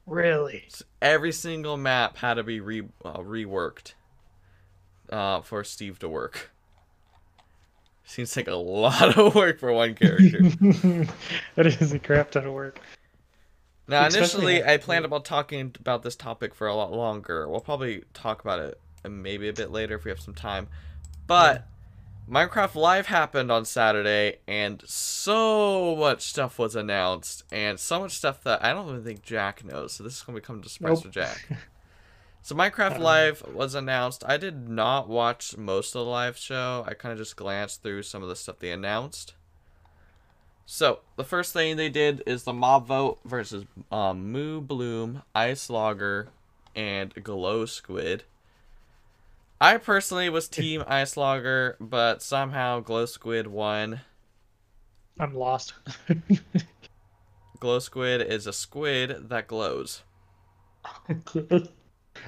Really? 0.04 0.66
So 0.68 0.84
every 1.00 1.32
single 1.32 1.78
map 1.78 2.18
had 2.18 2.34
to 2.34 2.42
be 2.42 2.60
re 2.60 2.82
uh, 3.02 3.16
reworked 3.16 3.94
uh, 5.08 5.40
for 5.40 5.64
Steve 5.64 5.98
to 6.00 6.08
work. 6.10 6.50
Seems 8.06 8.36
like 8.36 8.46
a 8.48 8.54
lot 8.54 9.18
of 9.18 9.34
work 9.34 9.58
for 9.58 9.72
one 9.72 9.94
character. 9.94 10.40
that 11.56 11.66
is 11.66 11.92
a 11.92 11.98
crap 11.98 12.30
ton 12.30 12.46
of 12.46 12.52
work. 12.54 12.78
Now, 13.88 14.06
initially, 14.06 14.62
at- 14.62 14.68
I 14.68 14.76
planned 14.78 15.04
about 15.04 15.24
talking 15.24 15.74
about 15.78 16.02
this 16.02 16.16
topic 16.16 16.54
for 16.54 16.66
a 16.66 16.74
lot 16.74 16.92
longer. 16.92 17.48
We'll 17.48 17.60
probably 17.60 18.04
talk 18.14 18.40
about 18.40 18.60
it 18.60 18.80
uh, 19.04 19.08
maybe 19.08 19.48
a 19.48 19.52
bit 19.52 19.70
later 19.70 19.96
if 19.96 20.04
we 20.04 20.10
have 20.10 20.20
some 20.20 20.34
time. 20.34 20.68
But 21.26 21.66
Minecraft 22.30 22.74
Live 22.76 23.06
happened 23.06 23.50
on 23.52 23.64
Saturday, 23.64 24.38
and 24.46 24.82
so 24.86 25.96
much 25.96 26.22
stuff 26.22 26.58
was 26.58 26.74
announced, 26.76 27.42
and 27.52 27.78
so 27.78 28.00
much 28.00 28.12
stuff 28.16 28.42
that 28.44 28.64
I 28.64 28.72
don't 28.72 28.88
even 28.88 29.04
think 29.04 29.22
Jack 29.22 29.64
knows. 29.64 29.92
So 29.94 30.04
this 30.04 30.14
is 30.16 30.22
going 30.22 30.36
to 30.36 30.40
become 30.40 30.60
a 30.64 30.68
surprise 30.68 30.98
Nope. 30.98 31.02
to 31.04 31.10
Jack. 31.10 31.48
So 32.46 32.54
Minecraft 32.54 33.00
Live 33.00 33.42
was 33.52 33.74
announced. 33.74 34.22
I 34.24 34.36
did 34.36 34.68
not 34.68 35.08
watch 35.08 35.56
most 35.56 35.96
of 35.96 36.04
the 36.04 36.08
live 36.08 36.36
show. 36.36 36.84
I 36.86 36.94
kind 36.94 37.10
of 37.10 37.18
just 37.18 37.34
glanced 37.34 37.82
through 37.82 38.04
some 38.04 38.22
of 38.22 38.28
the 38.28 38.36
stuff 38.36 38.60
they 38.60 38.70
announced. 38.70 39.34
So 40.64 41.00
the 41.16 41.24
first 41.24 41.52
thing 41.52 41.76
they 41.76 41.88
did 41.88 42.22
is 42.24 42.44
the 42.44 42.52
mob 42.52 42.86
vote 42.86 43.18
versus 43.24 43.64
um, 43.90 44.32
Moobloom, 44.32 45.24
Ice 45.34 45.68
Logger, 45.68 46.28
and 46.76 47.12
Glow 47.20 47.66
Squid. 47.66 48.22
I 49.60 49.78
personally 49.78 50.28
was 50.28 50.46
Team 50.46 50.82
Iceologer, 50.88 51.74
but 51.80 52.22
somehow 52.22 52.78
Glow 52.78 53.06
Squid 53.06 53.48
won. 53.48 54.02
I'm 55.18 55.34
lost. 55.34 55.74
Glow 57.58 57.80
Squid 57.80 58.20
is 58.20 58.46
a 58.46 58.52
squid 58.52 59.30
that 59.30 59.48
glows. 59.48 60.04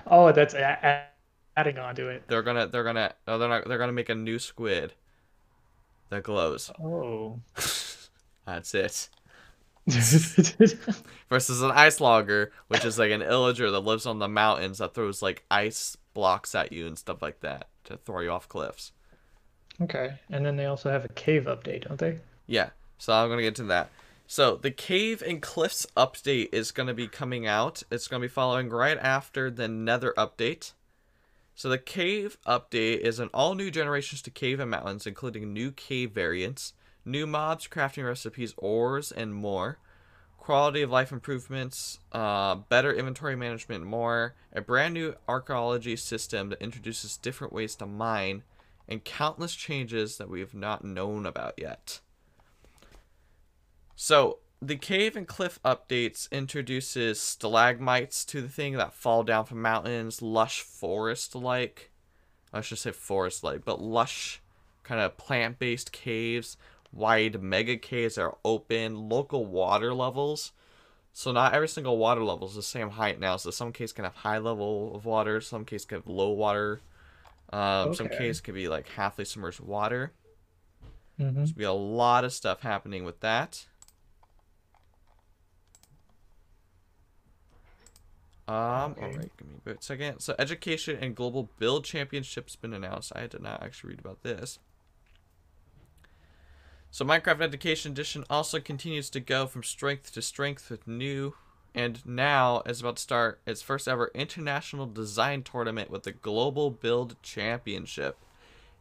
oh, 0.06 0.32
that's 0.32 0.54
a- 0.54 0.78
a- 0.82 1.58
adding 1.60 1.78
on 1.78 1.94
to 1.96 2.08
it. 2.08 2.24
They're 2.28 2.42
gonna, 2.42 2.66
they're 2.66 2.84
gonna, 2.84 3.14
no, 3.26 3.38
they're 3.38 3.48
not, 3.48 3.68
they're 3.68 3.78
gonna 3.78 3.92
make 3.92 4.08
a 4.08 4.14
new 4.14 4.38
squid 4.38 4.94
that 6.10 6.22
glows. 6.22 6.70
Oh. 6.82 7.40
That's 8.46 8.74
it. 8.74 9.08
Versus 9.88 11.62
an 11.62 11.70
Iceologer, 11.70 12.50
which 12.68 12.84
is 12.84 12.98
like 12.98 13.10
an 13.10 13.20
illager 13.22 13.70
that 13.70 13.80
lives 13.80 14.06
on 14.06 14.18
the 14.18 14.28
mountains 14.28 14.78
that 14.78 14.94
throws 14.94 15.22
like 15.22 15.44
ice 15.50 15.96
blocks 16.14 16.54
at 16.54 16.72
you 16.72 16.86
and 16.86 16.98
stuff 16.98 17.22
like 17.22 17.40
that 17.40 17.68
to 17.84 17.96
throw 17.96 18.20
you 18.20 18.30
off 18.30 18.48
cliffs. 18.48 18.92
okay. 19.82 20.14
And 20.30 20.44
then 20.44 20.56
they 20.56 20.66
also 20.66 20.90
have 20.90 21.04
a 21.04 21.08
cave 21.08 21.44
update, 21.44 21.86
don't 21.88 21.98
they? 21.98 22.20
Yeah, 22.46 22.70
so 22.98 23.12
I'm 23.12 23.28
gonna 23.28 23.42
get 23.42 23.54
to 23.56 23.64
that. 23.64 23.90
So 24.30 24.56
the 24.56 24.70
cave 24.70 25.22
and 25.22 25.40
cliffs 25.40 25.86
update 25.96 26.50
is 26.52 26.70
gonna 26.70 26.92
be 26.92 27.08
coming 27.08 27.46
out. 27.46 27.82
It's 27.90 28.06
gonna 28.06 28.20
be 28.20 28.28
following 28.28 28.68
right 28.68 28.98
after 28.98 29.50
the 29.50 29.68
Nether 29.68 30.12
update. 30.18 30.72
So 31.54 31.70
the 31.70 31.78
cave 31.78 32.36
update 32.46 32.98
is 32.98 33.20
an 33.20 33.30
all 33.32 33.54
new 33.54 33.70
generations 33.70 34.20
to 34.20 34.30
cave 34.30 34.60
and 34.60 34.70
mountains, 34.70 35.06
including 35.06 35.54
new 35.54 35.72
cave 35.72 36.12
variants, 36.12 36.74
new 37.06 37.26
mobs, 37.26 37.68
crafting 37.68 38.06
recipes, 38.06 38.52
ores, 38.58 39.10
and 39.10 39.34
more. 39.34 39.78
Quality 40.36 40.82
of 40.82 40.90
life 40.90 41.10
improvements, 41.10 41.98
uh, 42.12 42.54
better 42.56 42.92
inventory 42.92 43.34
management, 43.34 43.86
more. 43.86 44.34
A 44.52 44.60
brand 44.60 44.92
new 44.92 45.14
archaeology 45.26 45.96
system 45.96 46.50
that 46.50 46.60
introduces 46.60 47.16
different 47.16 47.54
ways 47.54 47.74
to 47.76 47.86
mine, 47.86 48.42
and 48.86 49.02
countless 49.04 49.54
changes 49.54 50.18
that 50.18 50.28
we 50.28 50.40
have 50.40 50.52
not 50.52 50.84
known 50.84 51.24
about 51.24 51.54
yet. 51.56 52.00
So 54.00 54.38
the 54.62 54.76
cave 54.76 55.16
and 55.16 55.26
cliff 55.26 55.58
updates 55.64 56.30
introduces 56.30 57.20
stalagmites 57.20 58.24
to 58.26 58.40
the 58.40 58.48
thing 58.48 58.74
that 58.74 58.94
fall 58.94 59.24
down 59.24 59.44
from 59.44 59.60
mountains, 59.60 60.22
lush 60.22 60.60
forest 60.62 61.34
like. 61.34 61.90
I 62.52 62.60
should 62.60 62.78
say 62.78 62.92
forest 62.92 63.42
like, 63.42 63.64
but 63.64 63.82
lush 63.82 64.40
kind 64.84 65.00
of 65.00 65.16
plant 65.16 65.58
based 65.58 65.90
caves, 65.90 66.56
wide 66.92 67.42
mega 67.42 67.76
caves 67.76 68.14
that 68.14 68.22
are 68.22 68.38
open, 68.44 69.08
local 69.08 69.44
water 69.44 69.92
levels. 69.92 70.52
So 71.12 71.32
not 71.32 71.52
every 71.52 71.66
single 71.66 71.98
water 71.98 72.22
level 72.22 72.46
is 72.46 72.54
the 72.54 72.62
same 72.62 72.90
height 72.90 73.18
now. 73.18 73.36
So 73.36 73.50
some 73.50 73.72
caves 73.72 73.92
can 73.92 74.04
have 74.04 74.14
high 74.14 74.38
level 74.38 74.94
of 74.94 75.06
water, 75.06 75.40
some 75.40 75.64
cases 75.64 75.86
can 75.86 75.98
have 75.98 76.06
low 76.06 76.30
water. 76.30 76.80
Um, 77.52 77.94
Some 77.96 78.06
Okay. 78.06 78.18
caves 78.18 78.40
can 78.40 78.54
be 78.54 78.68
like 78.68 78.86
halfly 78.90 79.26
submerged 79.26 79.58
water. 79.58 80.12
Mm-hmm. 81.18 81.34
There's 81.34 81.50
be 81.52 81.64
a 81.64 81.72
lot 81.72 82.24
of 82.24 82.32
stuff 82.32 82.60
happening 82.60 83.02
with 83.04 83.18
that. 83.20 83.66
Um, 88.48 88.92
Okay. 88.92 89.02
alright, 89.02 89.32
give 89.36 89.46
me 89.48 89.56
a 89.66 89.76
second. 89.80 90.20
So 90.20 90.34
education 90.38 90.98
and 91.00 91.14
global 91.14 91.50
build 91.58 91.84
championships 91.84 92.56
been 92.56 92.72
announced. 92.72 93.12
I 93.14 93.26
did 93.26 93.42
not 93.42 93.62
actually 93.62 93.90
read 93.90 94.00
about 94.00 94.22
this. 94.22 94.58
So 96.90 97.04
Minecraft 97.04 97.42
Education 97.42 97.92
Edition 97.92 98.24
also 98.30 98.60
continues 98.60 99.10
to 99.10 99.20
go 99.20 99.46
from 99.46 99.62
strength 99.62 100.12
to 100.14 100.22
strength 100.22 100.70
with 100.70 100.88
new 100.88 101.34
and 101.74 102.04
now 102.06 102.62
is 102.64 102.80
about 102.80 102.96
to 102.96 103.02
start 103.02 103.40
its 103.46 103.60
first 103.60 103.86
ever 103.86 104.10
international 104.14 104.86
design 104.86 105.42
tournament 105.42 105.90
with 105.90 106.04
the 106.04 106.12
Global 106.12 106.70
Build 106.70 107.22
Championship. 107.22 108.16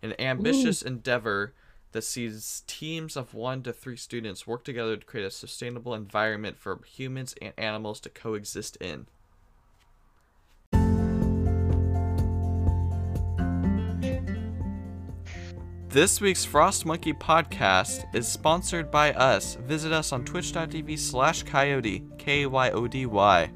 An 0.01 0.13
ambitious 0.19 0.81
endeavor 0.81 1.53
that 1.91 2.03
sees 2.03 2.63
teams 2.67 3.17
of 3.17 3.33
one 3.33 3.61
to 3.63 3.73
three 3.73 3.97
students 3.97 4.47
work 4.47 4.63
together 4.63 4.95
to 4.95 5.05
create 5.05 5.25
a 5.25 5.31
sustainable 5.31 5.93
environment 5.93 6.57
for 6.57 6.79
humans 6.85 7.35
and 7.41 7.53
animals 7.57 7.99
to 8.01 8.09
coexist 8.09 8.77
in. 8.77 9.07
This 15.97 16.21
week's 16.21 16.45
Frost 16.45 16.85
Monkey 16.85 17.11
podcast 17.11 18.05
is 18.13 18.27
sponsored 18.27 18.91
by 18.91 19.13
us. 19.13 19.55
Visit 19.55 19.91
us 19.91 20.11
on 20.11 20.23
twitch.tv 20.23 20.99
slash 20.99 21.41
coyote, 21.41 22.03
K 22.19 22.45
Y 22.45 22.69
O 22.69 22.85
D 22.85 23.07
Y. 23.07 23.49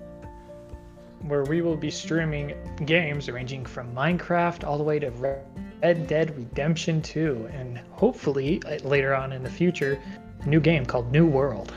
Where 1.22 1.44
we 1.44 1.62
will 1.62 1.78
be 1.78 1.92
streaming 1.92 2.56
games 2.84 3.30
ranging 3.30 3.64
from 3.64 3.94
Minecraft 3.94 4.66
all 4.66 4.80
the 4.80 4.84
way 4.84 4.98
to 4.98 5.12
Red 5.12 6.08
Dead 6.08 6.36
Redemption 6.36 7.00
2, 7.04 7.48
and 7.54 7.78
hopefully 7.92 8.60
uh, 8.66 8.78
later 8.88 9.14
on 9.14 9.34
in 9.34 9.44
the 9.44 9.50
future, 9.52 10.02
a 10.42 10.48
new 10.48 10.60
game 10.60 10.84
called 10.84 11.12
New 11.12 11.28
World. 11.28 11.76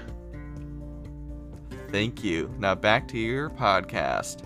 Thank 1.91 2.25
you. 2.25 2.51
Now 2.59 2.75
back 2.75 3.07
to 3.09 3.19
your 3.19 3.51
podcast. 3.51 4.41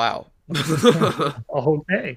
Wow. 0.00 0.28
okay. 1.50 2.16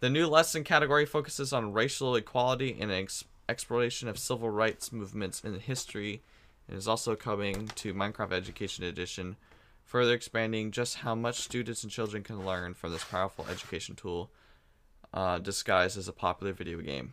The 0.00 0.10
new 0.10 0.26
lesson 0.26 0.64
category 0.64 1.06
focuses 1.06 1.52
on 1.52 1.72
racial 1.72 2.16
equality 2.16 2.76
and 2.80 2.90
ex- 2.90 3.22
exploration 3.48 4.08
of 4.08 4.18
civil 4.18 4.50
rights 4.50 4.90
movements 4.90 5.44
in 5.44 5.60
history 5.60 6.22
and 6.66 6.76
is 6.76 6.88
also 6.88 7.14
coming 7.14 7.68
to 7.76 7.94
Minecraft 7.94 8.32
Education 8.32 8.82
Edition, 8.84 9.36
further 9.84 10.12
expanding 10.12 10.72
just 10.72 10.96
how 10.96 11.14
much 11.14 11.36
students 11.36 11.84
and 11.84 11.92
children 11.92 12.24
can 12.24 12.44
learn 12.44 12.74
from 12.74 12.90
this 12.90 13.04
powerful 13.04 13.46
education 13.48 13.94
tool 13.94 14.32
uh, 15.14 15.38
disguised 15.38 15.96
as 15.96 16.08
a 16.08 16.12
popular 16.12 16.52
video 16.52 16.80
game. 16.80 17.12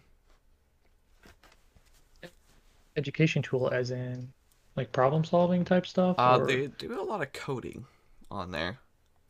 Education 2.97 3.43
tool, 3.43 3.69
as 3.71 3.91
in 3.91 4.33
like 4.75 4.91
problem 4.91 5.23
solving 5.23 5.63
type 5.63 5.85
stuff. 5.85 6.15
Uh, 6.17 6.39
or- 6.41 6.47
they 6.47 6.65
do 6.79 6.99
a 6.99 7.03
lot 7.03 7.21
of 7.21 7.31
coding 7.33 7.85
on 8.31 8.49
there. 8.49 8.79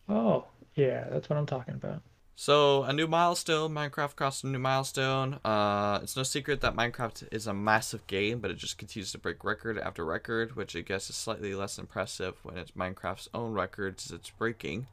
Oh, 0.10 0.46
yeah, 0.76 1.08
that's 1.10 1.30
what 1.30 1.38
I'm 1.38 1.46
talking 1.46 1.76
about. 1.76 2.02
So 2.36 2.84
a 2.84 2.94
new 2.94 3.06
milestone, 3.06 3.74
Minecraft 3.74 4.16
crossed 4.16 4.46
a 4.46 4.48
new 4.48 4.60
milestone. 4.60 5.40
Uh, 5.44 6.00
it's 6.02 6.16
no 6.16 6.24
secret 6.24 6.62
that 6.62 6.74
Minecraft 6.74 7.28
is 7.34 7.48
a 7.48 7.54
massive 7.54 8.08
game, 8.08 8.40
but 8.40 8.50
it 8.50 8.56
just 8.56 8.78
continues 8.78 9.12
to 9.12 9.18
break 9.18 9.44
record 9.44 9.78
after 9.78 10.06
record, 10.06 10.56
which 10.56 10.74
I 10.74 10.80
guess 10.80 11.10
is 11.10 11.18
slightly 11.18 11.54
less 11.54 11.78
impressive 11.78 12.36
when 12.44 12.58
it's 12.58 12.72
Minecraft's 12.72 13.28
own 13.34 13.52
records 13.52 14.10
it's 14.10 14.30
breaking. 14.30 14.88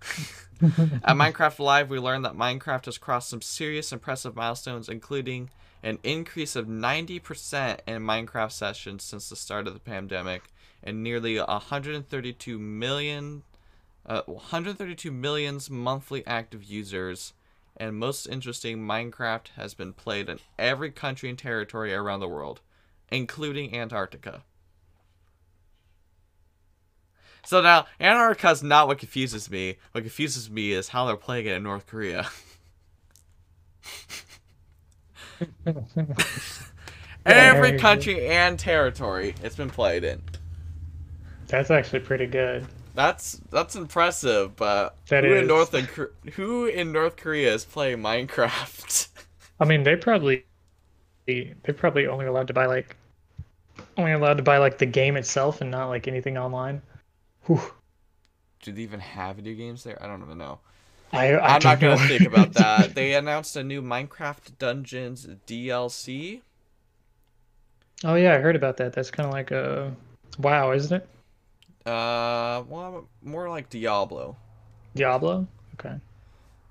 At 0.62 1.16
Minecraft 1.16 1.58
Live, 1.58 1.90
we 1.90 1.98
learned 1.98 2.24
that 2.24 2.34
Minecraft 2.34 2.86
has 2.86 2.96
crossed 2.96 3.28
some 3.28 3.42
serious 3.42 3.92
impressive 3.92 4.34
milestones, 4.34 4.88
including 4.88 5.50
an 5.82 5.98
increase 6.02 6.56
of 6.56 6.66
90% 6.66 7.80
in 7.86 8.02
Minecraft 8.02 8.52
sessions 8.52 9.04
since 9.04 9.28
the 9.28 9.36
start 9.36 9.66
of 9.66 9.74
the 9.74 9.80
pandemic, 9.80 10.44
and 10.82 11.02
nearly 11.02 11.38
132 11.38 12.58
million 12.58 13.42
uh, 14.10 14.22
132 14.26 15.10
millions 15.12 15.70
monthly 15.70 16.26
active 16.26 16.64
users, 16.64 17.32
and 17.76 17.96
most 17.96 18.26
interesting, 18.26 18.78
Minecraft 18.78 19.50
has 19.54 19.72
been 19.72 19.92
played 19.92 20.28
in 20.28 20.40
every 20.58 20.90
country 20.90 21.28
and 21.30 21.38
territory 21.38 21.94
around 21.94 22.18
the 22.18 22.26
world, 22.26 22.60
including 23.12 23.72
Antarctica. 23.72 24.42
So 27.46 27.62
now, 27.62 27.86
Antarctica 28.00 28.50
is 28.50 28.64
not 28.64 28.88
what 28.88 28.98
confuses 28.98 29.48
me. 29.48 29.76
What 29.92 30.02
confuses 30.02 30.50
me 30.50 30.72
is 30.72 30.88
how 30.88 31.06
they're 31.06 31.14
playing 31.14 31.46
it 31.46 31.52
in 31.52 31.62
North 31.62 31.86
Korea. 31.86 32.28
Every 37.24 37.78
country 37.78 38.26
and 38.26 38.58
territory 38.58 39.36
it's 39.40 39.54
been 39.54 39.70
played 39.70 40.02
in. 40.02 40.20
That's 41.46 41.70
actually 41.70 42.00
pretty 42.00 42.26
good. 42.26 42.66
That's 42.94 43.32
that's 43.50 43.74
impressive, 43.76 44.54
but 44.56 44.96
That 45.08 45.24
who 45.24 45.34
in. 45.34 45.46
North 45.46 45.74
and 45.74 45.88
who 46.34 46.66
in 46.66 46.92
North 46.92 47.16
Korea 47.16 47.52
is 47.54 47.64
playing 47.64 47.98
Minecraft? 47.98 49.08
I 49.60 49.64
mean, 49.64 49.84
they 49.84 49.96
probably 49.96 50.44
they 51.26 51.54
probably 51.76 52.06
only 52.06 52.26
allowed 52.26 52.48
to 52.48 52.54
buy 52.54 52.66
like 52.66 52.96
only 53.96 54.12
allowed 54.12 54.38
to 54.38 54.42
buy 54.42 54.58
like 54.58 54.78
the 54.78 54.86
game 54.86 55.16
itself 55.16 55.60
and 55.60 55.70
not 55.70 55.88
like 55.88 56.08
anything 56.08 56.36
online. 56.38 56.82
Whew. 57.46 57.60
Do 58.62 58.72
they 58.72 58.80
even 58.82 59.00
have 59.00 59.36
video 59.36 59.54
games 59.54 59.84
there? 59.84 60.02
I 60.02 60.06
don't 60.06 60.22
even 60.22 60.38
know. 60.38 60.60
I, 61.12 61.34
I 61.34 61.56
I'm 61.56 61.62
not 61.62 61.78
don't 61.80 61.80
gonna 61.80 61.98
think 61.98 62.24
about 62.24 62.52
that. 62.54 62.94
They 62.94 63.14
announced 63.14 63.56
a 63.56 63.62
new 63.64 63.82
Minecraft 63.82 64.58
Dungeons 64.58 65.26
DLC. 65.46 66.42
oh 68.04 68.14
yeah, 68.14 68.34
I 68.34 68.38
heard 68.38 68.56
about 68.56 68.76
that. 68.78 68.92
That's 68.92 69.10
kind 69.10 69.26
of 69.26 69.32
like 69.32 69.50
a 69.50 69.94
WoW, 70.38 70.72
isn't 70.72 70.96
it? 71.02 71.08
Uh, 71.86 72.62
well, 72.68 73.08
more 73.22 73.48
like 73.48 73.70
Diablo. 73.70 74.36
Diablo. 74.94 75.46
Okay. 75.74 75.96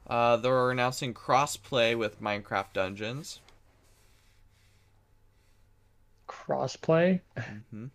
Uh, 0.07 0.37
they're 0.37 0.71
announcing 0.71 1.13
crossplay 1.13 1.97
with 1.97 2.21
Minecraft 2.21 2.73
Dungeons. 2.73 3.39
Crossplay. 6.27 7.21
hmm 7.71 7.87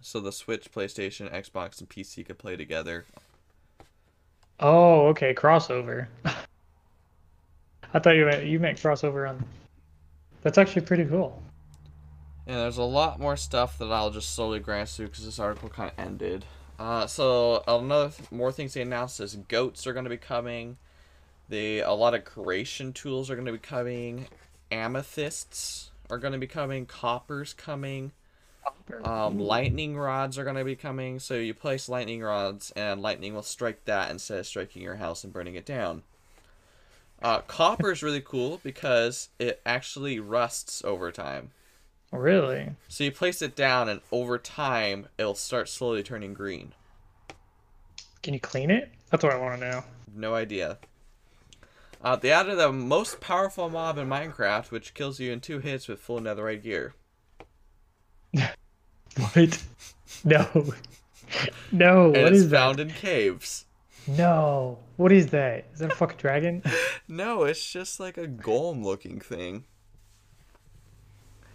So 0.00 0.20
the 0.20 0.32
Switch, 0.32 0.70
PlayStation, 0.72 1.32
Xbox, 1.32 1.80
and 1.80 1.88
PC 1.88 2.24
could 2.26 2.38
play 2.38 2.56
together. 2.56 3.04
Oh, 4.60 5.08
okay, 5.08 5.34
crossover. 5.34 6.08
I 7.94 7.98
thought 7.98 8.16
you 8.16 8.26
meant 8.26 8.44
you 8.44 8.58
meant 8.58 8.78
crossover 8.78 9.28
on. 9.28 9.44
That's 10.42 10.58
actually 10.58 10.82
pretty 10.82 11.04
cool. 11.04 11.42
And 12.48 12.56
there's 12.56 12.78
a 12.78 12.82
lot 12.82 13.20
more 13.20 13.36
stuff 13.36 13.76
that 13.76 13.92
I'll 13.92 14.10
just 14.10 14.34
slowly 14.34 14.58
glance 14.58 14.96
through 14.96 15.08
because 15.08 15.26
this 15.26 15.38
article 15.38 15.68
kind 15.68 15.92
of 15.92 15.98
ended. 16.02 16.46
Uh, 16.78 17.06
so 17.06 17.62
another 17.68 18.08
th- 18.08 18.32
more 18.32 18.50
things 18.50 18.72
they 18.72 18.80
announced 18.80 19.20
is 19.20 19.36
goats 19.36 19.86
are 19.86 19.92
going 19.92 20.04
to 20.04 20.10
be 20.10 20.16
coming. 20.16 20.78
The 21.50 21.80
a 21.80 21.92
lot 21.92 22.14
of 22.14 22.24
creation 22.24 22.94
tools 22.94 23.30
are 23.30 23.34
going 23.34 23.46
to 23.46 23.52
be 23.52 23.58
coming. 23.58 24.28
Amethysts 24.70 25.90
are 26.08 26.16
going 26.16 26.32
to 26.32 26.38
be 26.38 26.46
coming. 26.46 26.86
Coppers 26.86 27.52
coming. 27.52 28.12
Um, 29.04 29.38
lightning 29.38 29.98
rods 29.98 30.38
are 30.38 30.44
going 30.44 30.56
to 30.56 30.64
be 30.64 30.76
coming. 30.76 31.18
So 31.18 31.34
you 31.34 31.52
place 31.52 31.86
lightning 31.86 32.22
rods, 32.22 32.70
and 32.70 33.02
lightning 33.02 33.34
will 33.34 33.42
strike 33.42 33.84
that 33.84 34.10
instead 34.10 34.38
of 34.38 34.46
striking 34.46 34.80
your 34.80 34.96
house 34.96 35.22
and 35.22 35.34
burning 35.34 35.54
it 35.54 35.66
down. 35.66 36.02
Uh, 37.20 37.40
copper 37.40 37.92
is 37.92 38.02
really 38.02 38.22
cool 38.22 38.60
because 38.62 39.28
it 39.38 39.60
actually 39.66 40.18
rusts 40.18 40.82
over 40.84 41.12
time. 41.12 41.50
Really? 42.12 42.70
So 42.88 43.04
you 43.04 43.12
place 43.12 43.42
it 43.42 43.54
down, 43.54 43.88
and 43.88 44.00
over 44.10 44.38
time, 44.38 45.08
it'll 45.18 45.34
start 45.34 45.68
slowly 45.68 46.02
turning 46.02 46.32
green. 46.34 46.72
Can 48.22 48.34
you 48.34 48.40
clean 48.40 48.70
it? 48.70 48.90
That's 49.10 49.22
what 49.22 49.32
I 49.32 49.38
want 49.38 49.60
to 49.60 49.70
know. 49.70 49.84
No 50.14 50.34
idea. 50.34 50.78
Uh, 52.02 52.16
they 52.16 52.30
added 52.30 52.56
the 52.56 52.72
most 52.72 53.20
powerful 53.20 53.68
mob 53.68 53.98
in 53.98 54.08
Minecraft, 54.08 54.70
which 54.70 54.94
kills 54.94 55.20
you 55.20 55.32
in 55.32 55.40
two 55.40 55.58
hits 55.58 55.88
with 55.88 56.00
full 56.00 56.20
netherite 56.20 56.62
gear. 56.62 56.94
What? 59.16 59.62
No. 60.24 60.46
No. 61.72 62.04
And 62.06 62.22
What 62.22 62.32
it's 62.32 62.42
is 62.42 62.50
that? 62.50 62.56
found 62.56 62.80
in 62.80 62.88
caves. 62.90 63.66
No. 64.06 64.78
What 64.96 65.12
is 65.12 65.26
that? 65.28 65.66
Is 65.74 65.80
that 65.80 65.92
a 65.92 65.94
fucking 65.94 66.16
dragon? 66.16 66.62
No, 67.08 67.44
it's 67.44 67.64
just 67.70 67.98
like 68.00 68.16
a 68.18 68.26
golem-looking 68.26 69.20
thing. 69.20 69.64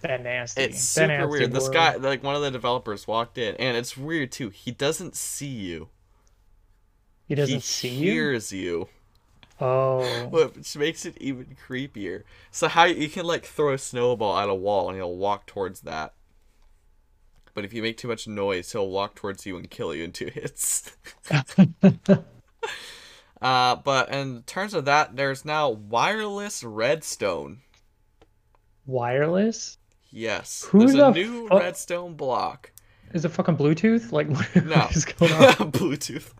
That 0.03 0.21
nasty. 0.21 0.63
It's 0.63 0.95
That 0.95 1.07
super 1.07 1.07
nasty 1.07 1.27
weird. 1.27 1.53
This 1.53 1.69
guy, 1.69 1.95
like 1.95 2.23
one 2.23 2.35
of 2.35 2.41
the 2.41 2.51
developers, 2.51 3.07
walked 3.07 3.37
in, 3.37 3.55
and 3.55 3.77
it's 3.77 3.95
weird 3.95 4.33
too. 4.33 4.49
He 4.49 4.69
doesn't 4.71 5.15
see 5.15 5.47
you. 5.47 5.87
He 7.25 7.35
doesn't 7.35 7.55
he 7.55 7.61
see 7.61 7.87
you. 7.87 8.11
hears 8.11 8.51
you. 8.51 8.89
Oh. 9.61 10.27
which 10.29 10.75
makes 10.75 11.05
it 11.05 11.17
even 11.21 11.55
creepier. 11.67 12.23
So 12.51 12.67
how 12.67 12.83
you 12.83 13.07
can 13.07 13.25
like 13.25 13.45
throw 13.45 13.73
a 13.73 13.77
snowball 13.77 14.37
at 14.37 14.49
a 14.49 14.53
wall 14.53 14.89
and 14.89 14.97
he'll 14.97 15.15
walk 15.15 15.45
towards 15.45 15.81
that. 15.81 16.13
But 17.53 17.63
if 17.63 17.73
you 17.73 17.81
make 17.81 17.95
too 17.97 18.09
much 18.09 18.27
noise, 18.27 18.73
he'll 18.73 18.89
walk 18.89 19.15
towards 19.15 19.45
you 19.45 19.55
and 19.55 19.69
kill 19.69 19.95
you 19.95 20.03
in 20.03 20.11
two 20.11 20.25
hits. 20.33 20.91
uh, 23.41 23.75
but 23.77 24.09
in 24.09 24.43
terms 24.43 24.73
of 24.73 24.83
that, 24.83 25.15
there's 25.15 25.45
now 25.45 25.69
wireless 25.69 26.61
redstone. 26.61 27.61
Wireless? 28.85 29.77
Yes, 30.15 30.65
Who 30.69 30.79
there's 30.79 30.93
a 30.93 30.97
the 30.97 31.11
new 31.11 31.47
fu- 31.49 31.57
redstone 31.57 32.13
block. 32.13 32.71
Is 33.13 33.25
it 33.25 33.29
fucking 33.29 33.57
Bluetooth? 33.57 34.11
Like 34.11 34.29
what, 34.29 34.63
No, 34.65 34.87
is 34.91 35.05
going 35.05 35.31
on? 35.33 35.43
Bluetooth. 35.71 36.31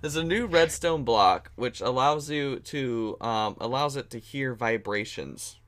There's 0.00 0.16
a 0.16 0.24
new 0.24 0.46
redstone 0.46 1.04
block 1.04 1.52
which 1.54 1.80
allows 1.80 2.28
you 2.28 2.58
to 2.58 3.16
um, 3.20 3.56
allows 3.60 3.94
it 3.96 4.10
to 4.10 4.18
hear 4.18 4.52
vibrations. 4.54 5.60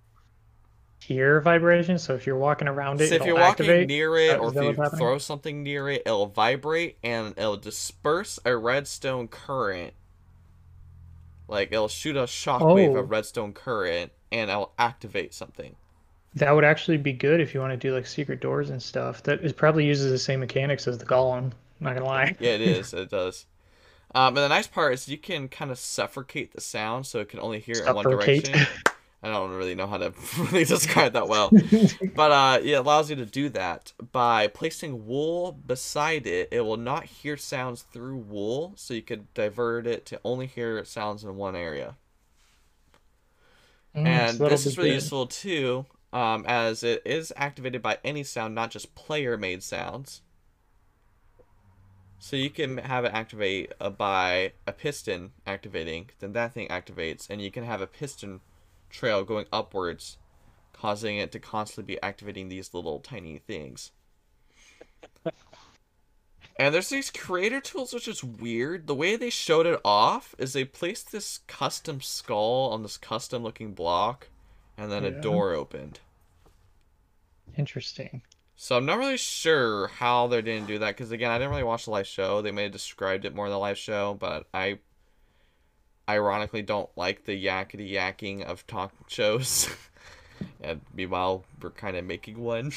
Hear 1.00 1.40
vibrations. 1.40 2.02
So 2.02 2.14
if 2.14 2.26
you're 2.26 2.36
walking 2.38 2.66
around 2.66 3.00
it, 3.00 3.10
So 3.10 3.14
if 3.16 3.24
you're 3.26 3.38
activate. 3.38 3.76
walking 3.82 3.86
near 3.88 4.16
it, 4.16 4.38
or 4.40 4.48
if 4.48 4.78
you 4.78 4.84
throw 4.96 5.18
something 5.18 5.62
near 5.62 5.88
it, 5.90 6.02
it'll 6.06 6.26
vibrate 6.26 6.98
and 7.04 7.32
it'll 7.36 7.58
disperse 7.58 8.40
a 8.44 8.56
redstone 8.56 9.28
current. 9.28 9.92
Like 11.46 11.68
it'll 11.72 11.88
shoot 11.88 12.16
a 12.16 12.22
shockwave 12.24 12.96
Oh. 12.96 12.96
of 12.96 13.10
redstone 13.10 13.52
current, 13.52 14.10
and 14.32 14.50
it'll 14.50 14.72
activate 14.78 15.32
something. 15.34 15.76
That 16.36 16.52
would 16.52 16.64
actually 16.64 16.96
be 16.96 17.12
good 17.12 17.40
if 17.40 17.54
you 17.54 17.60
want 17.60 17.72
to 17.72 17.76
do 17.76 17.94
like 17.94 18.06
secret 18.06 18.40
doors 18.40 18.70
and 18.70 18.82
stuff. 18.82 19.22
That 19.24 19.44
it 19.44 19.56
probably 19.56 19.86
uses 19.86 20.10
the 20.10 20.18
same 20.18 20.40
mechanics 20.40 20.88
as 20.88 20.98
the 20.98 21.06
golem. 21.06 21.52
Not 21.80 21.94
gonna 21.94 22.06
lie. 22.06 22.36
Yeah, 22.38 22.52
it 22.52 22.60
is. 22.62 22.92
it 22.92 23.10
does. 23.10 23.46
Um, 24.14 24.28
and 24.36 24.44
the 24.44 24.48
nice 24.48 24.66
part 24.68 24.94
is 24.94 25.08
you 25.08 25.18
can 25.18 25.48
kind 25.48 25.70
of 25.70 25.78
suffocate 25.78 26.52
the 26.52 26.60
sound, 26.60 27.06
so 27.06 27.18
it 27.20 27.28
can 27.28 27.40
only 27.40 27.58
hear 27.60 27.78
it 27.78 27.86
in 27.86 27.94
one 27.94 28.04
Suffocate. 28.04 28.44
direction. 28.44 28.66
I 29.22 29.28
don't 29.28 29.52
really 29.52 29.74
know 29.74 29.86
how 29.86 29.96
to 29.98 30.12
really 30.38 30.64
describe 30.64 31.14
that 31.14 31.28
well. 31.28 31.50
But 32.14 32.30
uh, 32.30 32.58
it 32.62 32.72
allows 32.74 33.10
you 33.10 33.16
to 33.16 33.26
do 33.26 33.48
that 33.50 33.92
by 34.12 34.46
placing 34.48 35.06
wool 35.06 35.52
beside 35.52 36.26
it. 36.26 36.48
It 36.52 36.60
will 36.60 36.76
not 36.76 37.04
hear 37.04 37.36
sounds 37.36 37.82
through 37.82 38.18
wool, 38.18 38.74
so 38.76 38.94
you 38.94 39.02
could 39.02 39.32
divert 39.34 39.86
it 39.86 40.06
to 40.06 40.20
only 40.24 40.46
hear 40.46 40.84
sounds 40.84 41.24
in 41.24 41.36
one 41.36 41.56
area. 41.56 41.96
Mm, 43.96 44.06
and 44.06 44.38
so 44.38 44.48
this 44.48 44.66
is 44.66 44.76
really 44.76 44.90
good. 44.90 44.94
useful 44.96 45.26
too, 45.26 45.86
um, 46.14 46.44
as 46.46 46.82
it 46.82 47.02
is 47.04 47.32
activated 47.36 47.82
by 47.82 47.98
any 48.04 48.22
sound, 48.22 48.54
not 48.54 48.70
just 48.70 48.94
player-made 48.94 49.62
sounds. 49.62 50.22
So 52.20 52.36
you 52.36 52.48
can 52.48 52.78
have 52.78 53.04
it 53.04 53.12
activate 53.12 53.72
uh, 53.80 53.90
by 53.90 54.52
a 54.66 54.72
piston 54.72 55.32
activating, 55.46 56.08
then 56.20 56.32
that 56.32 56.54
thing 56.54 56.68
activates, 56.68 57.28
and 57.28 57.42
you 57.42 57.50
can 57.50 57.64
have 57.64 57.82
a 57.82 57.86
piston 57.86 58.40
trail 58.88 59.24
going 59.24 59.46
upwards, 59.52 60.16
causing 60.72 61.18
it 61.18 61.32
to 61.32 61.40
constantly 61.40 61.94
be 61.96 62.02
activating 62.02 62.48
these 62.48 62.72
little 62.72 63.00
tiny 63.00 63.38
things. 63.38 63.90
And 66.56 66.72
there's 66.72 66.88
these 66.88 67.10
creator 67.10 67.60
tools, 67.60 67.92
which 67.92 68.06
is 68.06 68.22
weird. 68.22 68.86
The 68.86 68.94
way 68.94 69.16
they 69.16 69.30
showed 69.30 69.66
it 69.66 69.80
off 69.84 70.36
is 70.38 70.52
they 70.52 70.64
placed 70.64 71.10
this 71.10 71.40
custom 71.48 72.00
skull 72.00 72.70
on 72.72 72.82
this 72.82 72.96
custom 72.96 73.42
looking 73.42 73.74
block, 73.74 74.28
and 74.76 74.90
then 74.90 75.04
a 75.04 75.10
door 75.10 75.52
opened. 75.52 76.00
Interesting. 77.56 78.22
So 78.56 78.76
I'm 78.76 78.86
not 78.86 78.98
really 78.98 79.16
sure 79.16 79.88
how 79.88 80.28
they 80.28 80.40
didn't 80.40 80.66
do 80.68 80.78
that 80.78 80.96
because 80.96 81.10
again, 81.10 81.30
I 81.30 81.38
didn't 81.38 81.50
really 81.50 81.64
watch 81.64 81.86
the 81.86 81.90
live 81.90 82.06
show. 82.06 82.40
They 82.40 82.52
may 82.52 82.64
have 82.64 82.72
described 82.72 83.24
it 83.24 83.34
more 83.34 83.46
in 83.46 83.52
the 83.52 83.58
live 83.58 83.78
show, 83.78 84.14
but 84.14 84.46
I 84.54 84.78
ironically 86.08 86.62
don't 86.62 86.90
like 86.96 87.24
the 87.24 87.42
yakety 87.42 87.90
yakking 87.90 88.44
of 88.44 88.66
talk 88.66 88.92
shows. 89.08 89.68
and 90.60 90.80
meanwhile, 90.94 91.44
we're 91.60 91.70
kind 91.70 91.96
of 91.96 92.04
making 92.04 92.38
one. 92.38 92.72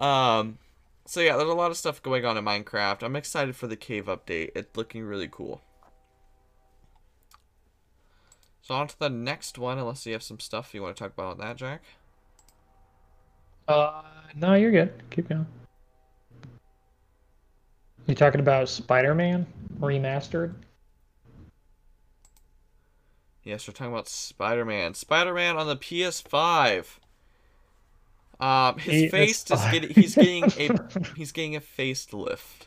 um, 0.00 0.58
so 1.04 1.20
yeah, 1.20 1.36
there's 1.36 1.48
a 1.48 1.54
lot 1.54 1.70
of 1.70 1.76
stuff 1.76 2.02
going 2.02 2.24
on 2.24 2.36
in 2.36 2.44
Minecraft. 2.44 3.02
I'm 3.02 3.16
excited 3.16 3.54
for 3.54 3.66
the 3.66 3.76
cave 3.76 4.06
update. 4.06 4.50
It's 4.54 4.76
looking 4.76 5.04
really 5.04 5.28
cool. 5.30 5.62
So 8.68 8.74
on 8.74 8.86
to 8.86 8.98
the 8.98 9.08
next 9.08 9.56
one, 9.56 9.78
unless 9.78 10.04
you 10.04 10.12
have 10.12 10.22
some 10.22 10.38
stuff 10.38 10.74
you 10.74 10.82
want 10.82 10.94
to 10.94 11.02
talk 11.02 11.14
about 11.14 11.32
on 11.32 11.38
that, 11.38 11.56
Jack. 11.56 11.80
Uh, 13.66 14.02
no, 14.36 14.52
you're 14.52 14.70
good. 14.70 14.92
Keep 15.08 15.30
going. 15.30 15.46
You 18.06 18.14
talking 18.14 18.40
about 18.40 18.68
Spider-Man 18.68 19.46
remastered? 19.80 20.52
Yes, 23.42 23.66
we're 23.66 23.72
talking 23.72 23.90
about 23.94 24.06
Spider-Man. 24.06 24.92
Spider-Man 24.92 25.56
on 25.56 25.66
the 25.66 25.76
PS5. 25.76 26.98
Um, 28.38 28.76
his 28.76 29.10
face 29.10 29.44
is 29.50 29.60
PS5. 29.60 29.72
getting 29.72 29.90
he's 29.94 30.14
getting 30.14 30.44
a 30.44 30.88
he's 31.16 31.32
getting 31.32 31.56
a 31.56 31.60
facelift, 31.62 32.66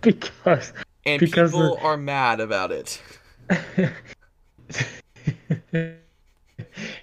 because 0.00 0.72
and 1.04 1.20
Because 1.20 1.52
people 1.52 1.76
the- 1.76 1.82
are 1.82 1.98
mad 1.98 2.40
about 2.40 2.72
it. 2.72 3.02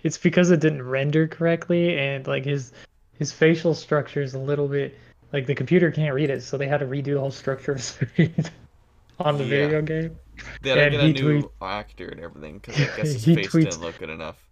it's 0.04 0.17
because 0.17 0.52
it 0.52 0.60
didn't 0.60 0.82
render 0.84 1.28
correctly 1.28 1.97
and 1.97 2.28
like 2.28 2.45
his 2.45 2.71
his 3.19 3.32
facial 3.32 3.73
structure 3.73 4.21
is 4.21 4.34
a 4.34 4.39
little 4.39 4.67
bit 4.67 4.97
like 5.32 5.45
the 5.45 5.56
computer 5.56 5.91
can't 5.91 6.13
read 6.13 6.30
it 6.30 6.41
so 6.43 6.58
they 6.58 6.67
had 6.67 6.80
to 6.80 6.86
redo 6.86 7.13
the 7.13 7.19
whole 7.19 7.32
structure 7.32 7.71
of 7.73 7.78
his 7.78 7.91
face 7.91 8.49
on 9.19 9.38
the 9.38 9.43
Yeah. 9.43 9.49
video 9.49 9.82
game. 9.82 10.17
They 10.62 10.69
had 10.71 10.91
to 10.91 10.97
get 10.97 10.99
a 11.02 11.08
new 11.13 11.41
tweet- 11.41 11.52
actor 11.62 12.08
and 12.08 12.19
everything 12.19 12.60
because 12.60 12.76
I 12.82 12.86
guess 12.97 13.12
his 13.13 13.26
face 13.26 13.47
tweets- 13.47 13.63
didn't 13.65 13.82
look 13.82 13.97
good 13.99 14.10
enough. 14.10 14.47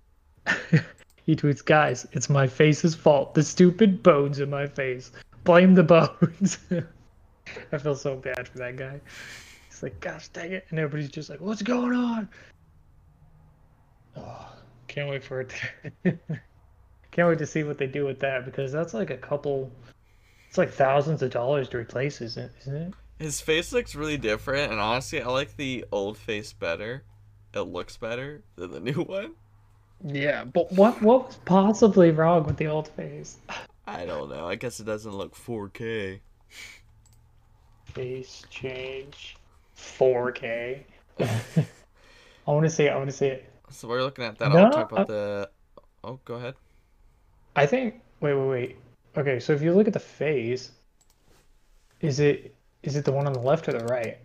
he 1.25 1.35
tweets 1.35 1.63
guys 1.65 2.05
it's 2.11 2.29
my 2.29 2.47
face's 2.47 2.95
fault. 2.95 3.33
The 3.33 3.43
stupid 3.43 4.03
bones 4.03 4.39
in 4.39 4.49
my 4.49 4.67
face. 4.67 5.11
Blame 5.43 5.73
the 5.73 5.83
bones. 5.83 6.59
I 7.71 7.77
feel 7.79 7.95
so 7.95 8.15
bad 8.15 8.47
for 8.47 8.59
that 8.59 8.75
guy. 8.75 9.01
He's 9.67 9.81
like 9.81 9.99
gosh 9.99 10.27
dang 10.29 10.51
it. 10.51 10.67
And 10.69 10.77
everybody's 10.79 11.09
just 11.09 11.29
like 11.29 11.41
what's 11.41 11.63
going 11.63 11.93
on 11.93 12.29
oh 14.17 14.53
can't 14.87 15.09
wait 15.09 15.23
for 15.23 15.41
it 15.41 15.53
to... 16.03 16.11
can't 17.11 17.27
wait 17.27 17.37
to 17.39 17.45
see 17.45 17.63
what 17.63 17.77
they 17.77 17.87
do 17.87 18.05
with 18.05 18.19
that 18.19 18.45
because 18.45 18.71
that's 18.71 18.93
like 18.93 19.09
a 19.09 19.17
couple 19.17 19.71
it's 20.47 20.57
like 20.57 20.71
thousands 20.71 21.21
of 21.21 21.31
dollars 21.31 21.69
to 21.69 21.77
replace 21.77 22.21
isn't 22.21 22.51
isn't 22.61 22.75
it 22.75 22.93
His 23.19 23.39
face 23.39 23.71
looks 23.71 23.95
really 23.95 24.17
different, 24.17 24.71
and 24.71 24.81
honestly, 24.81 25.21
I 25.21 25.27
like 25.27 25.55
the 25.55 25.85
old 25.91 26.17
face 26.17 26.53
better. 26.53 27.03
It 27.53 27.61
looks 27.61 27.95
better 27.97 28.41
than 28.55 28.71
the 28.71 28.79
new 28.91 29.03
one. 29.03 29.33
yeah 30.03 30.43
but 30.43 30.71
what 30.71 31.01
what 31.01 31.25
was 31.27 31.37
possibly 31.45 32.11
wrong 32.11 32.43
with 32.43 32.57
the 32.57 32.67
old 32.67 32.87
face 32.89 33.37
I 33.87 34.05
don't 34.05 34.29
know. 34.29 34.47
I 34.47 34.55
guess 34.55 34.79
it 34.79 34.85
doesn't 34.85 35.11
look 35.11 35.35
4K. 35.35 36.19
Face 37.85 38.43
change, 38.49 39.37
4K. 39.75 40.83
I 41.19 41.65
want 42.45 42.63
to 42.63 42.69
see 42.69 42.85
it. 42.85 42.89
I 42.89 42.95
want 42.95 43.09
to 43.09 43.15
see 43.15 43.27
it. 43.27 43.50
So 43.71 43.87
we're 43.87 44.01
looking 44.03 44.25
at 44.25 44.37
that. 44.39 44.51
No, 44.51 44.65
I'll 44.65 44.71
talk 44.71 44.91
about 44.91 45.09
uh- 45.09 45.13
the. 45.13 45.49
Oh, 46.03 46.19
go 46.25 46.35
ahead. 46.35 46.55
I 47.55 47.65
think. 47.65 48.01
Wait, 48.21 48.33
wait, 48.33 48.47
wait. 48.49 48.77
Okay, 49.17 49.39
so 49.39 49.53
if 49.53 49.61
you 49.61 49.73
look 49.73 49.87
at 49.87 49.93
the 49.93 49.99
phase, 49.99 50.71
is 51.99 52.19
it 52.19 52.55
is 52.83 52.95
it 52.95 53.05
the 53.05 53.11
one 53.11 53.27
on 53.27 53.33
the 53.33 53.39
left 53.39 53.67
or 53.67 53.73
the 53.73 53.83
right? 53.85 54.17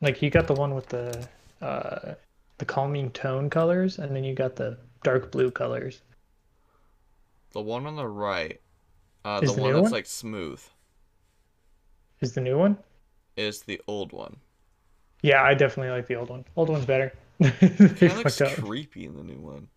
Like 0.00 0.20
you 0.22 0.30
got 0.30 0.46
the 0.46 0.54
one 0.54 0.74
with 0.74 0.86
the 0.86 1.26
uh 1.60 2.14
the 2.58 2.64
calming 2.64 3.10
tone 3.12 3.48
colors, 3.50 3.98
and 3.98 4.14
then 4.14 4.24
you 4.24 4.34
got 4.34 4.56
the 4.56 4.78
dark 5.04 5.30
blue 5.30 5.50
colors. 5.50 6.02
The 7.52 7.60
one 7.60 7.86
on 7.86 7.96
the 7.96 8.06
right, 8.06 8.60
uh, 9.24 9.40
Is 9.42 9.50
the 9.50 9.56
the 9.56 9.62
one 9.62 9.72
that's 9.72 9.82
one? 9.84 9.92
like 9.92 10.06
smooth, 10.06 10.60
Is 12.20 12.32
the 12.34 12.40
new 12.40 12.58
one? 12.58 12.76
is 13.36 13.62
the 13.62 13.80
old 13.86 14.12
one. 14.12 14.36
Yeah, 15.22 15.42
I 15.42 15.54
definitely 15.54 15.90
like 15.90 16.06
the 16.08 16.16
old 16.16 16.28
one. 16.30 16.44
Old 16.56 16.68
one's 16.68 16.84
better. 16.84 17.12
Of 17.40 18.02
looks 18.02 18.40
up. 18.40 18.52
creepy 18.52 19.06
in 19.06 19.16
the 19.16 19.22
new 19.22 19.40
one. 19.40 19.68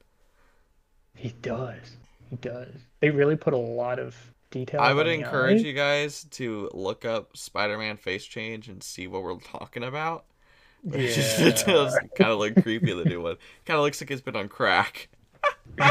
He 1.15 1.29
does. 1.41 1.97
He 2.29 2.35
does. 2.37 2.73
They 2.99 3.09
really 3.09 3.35
put 3.35 3.53
a 3.53 3.57
lot 3.57 3.99
of 3.99 4.15
detail. 4.49 4.81
I 4.81 4.93
would 4.93 5.07
encourage 5.07 5.61
eye. 5.61 5.67
you 5.67 5.73
guys 5.73 6.25
to 6.31 6.69
look 6.73 7.05
up 7.05 7.35
Spider-Man 7.35 7.97
face 7.97 8.25
change 8.25 8.67
and 8.67 8.81
see 8.81 9.07
what 9.07 9.23
we're 9.23 9.37
talking 9.39 9.83
about. 9.83 10.25
it 10.83 11.63
does 11.65 11.97
kind 12.17 12.31
of 12.31 12.39
look 12.39 12.61
creepy 12.63 12.91
in 12.91 12.97
the 12.97 13.05
new 13.05 13.21
one. 13.21 13.37
Kind 13.65 13.77
of 13.77 13.83
looks 13.83 14.01
like 14.01 14.09
it's 14.09 14.21
been 14.21 14.35
on 14.35 14.47
crack. 14.47 15.09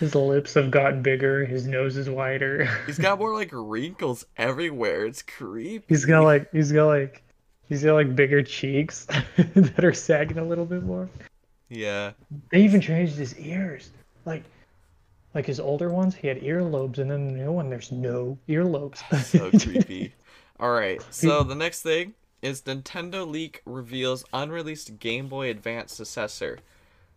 His 0.00 0.14
lips 0.14 0.54
have 0.54 0.70
gotten 0.70 1.02
bigger. 1.02 1.46
His 1.46 1.66
nose 1.66 1.96
is 1.96 2.10
wider. 2.10 2.68
He's 2.86 2.98
got 2.98 3.18
more 3.20 3.32
like 3.32 3.50
wrinkles 3.52 4.26
everywhere. 4.36 5.06
It's 5.06 5.22
creepy. 5.22 5.84
he's 5.88 6.04
got 6.04 6.24
like 6.24 6.50
he's 6.52 6.72
got 6.72 6.86
like 6.86 7.22
he's 7.68 7.84
got 7.84 7.94
like 7.94 8.14
bigger 8.14 8.42
cheeks 8.42 9.06
that 9.36 9.84
are 9.84 9.92
sagging 9.92 10.38
a 10.38 10.44
little 10.44 10.66
bit 10.66 10.82
more. 10.82 11.08
Yeah. 11.68 12.12
They 12.50 12.62
even 12.62 12.80
changed 12.80 13.16
his 13.16 13.38
ears. 13.38 13.90
Like 14.24 14.44
like 15.34 15.46
his 15.46 15.58
older 15.58 15.90
ones, 15.90 16.14
he 16.14 16.28
had 16.28 16.40
earlobes, 16.40 16.98
and 16.98 17.10
then 17.10 17.26
the 17.26 17.32
new 17.32 17.52
one, 17.52 17.68
there's 17.68 17.90
no 17.90 18.38
earlobes. 18.48 18.98
so 19.24 19.50
creepy. 19.58 20.14
All 20.60 20.70
right, 20.70 21.02
so 21.10 21.42
the 21.42 21.56
next 21.56 21.82
thing 21.82 22.14
is 22.40 22.62
Nintendo 22.62 23.28
leak 23.28 23.60
reveals 23.66 24.24
unreleased 24.32 25.00
Game 25.00 25.28
Boy 25.28 25.50
Advance 25.50 25.92
successor. 25.92 26.60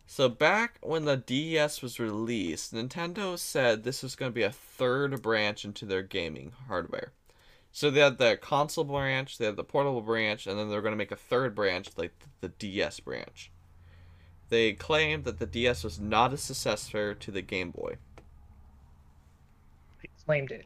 So 0.08 0.30
back 0.30 0.80
when 0.82 1.06
the 1.06 1.18
DS 1.18 1.82
was 1.82 2.00
released, 2.00 2.74
Nintendo 2.74 3.38
said 3.38 3.84
this 3.84 4.02
was 4.02 4.16
going 4.16 4.32
to 4.32 4.36
be 4.36 4.44
a 4.44 4.52
third 4.52 5.22
branch 5.22 5.66
into 5.66 5.86
their 5.86 6.02
gaming 6.02 6.54
hardware. 6.68 7.12
So 7.78 7.92
they 7.92 8.00
had 8.00 8.18
the 8.18 8.38
console 8.38 8.86
branch, 8.86 9.38
they 9.38 9.46
had 9.46 9.56
the 9.56 9.64
portable 9.64 10.02
branch, 10.02 10.48
and 10.48 10.58
then 10.58 10.68
they're 10.68 10.82
going 10.82 10.94
to 10.94 10.98
make 10.98 11.12
a 11.12 11.16
third 11.16 11.54
branch, 11.54 11.90
like 11.96 12.12
the 12.42 12.48
DS 12.48 13.00
branch. 13.02 13.52
They 14.50 14.74
claimed 14.74 15.26
that 15.26 15.38
the 15.38 15.46
DS 15.46 15.84
was 15.84 16.00
not 16.00 16.34
a 16.34 16.38
successor 16.38 17.14
to 17.14 17.30
the 17.30 17.44
Game 17.44 17.70
Boy. 17.70 17.98
They 20.02 20.10
claimed 20.26 20.50
it. 20.50 20.66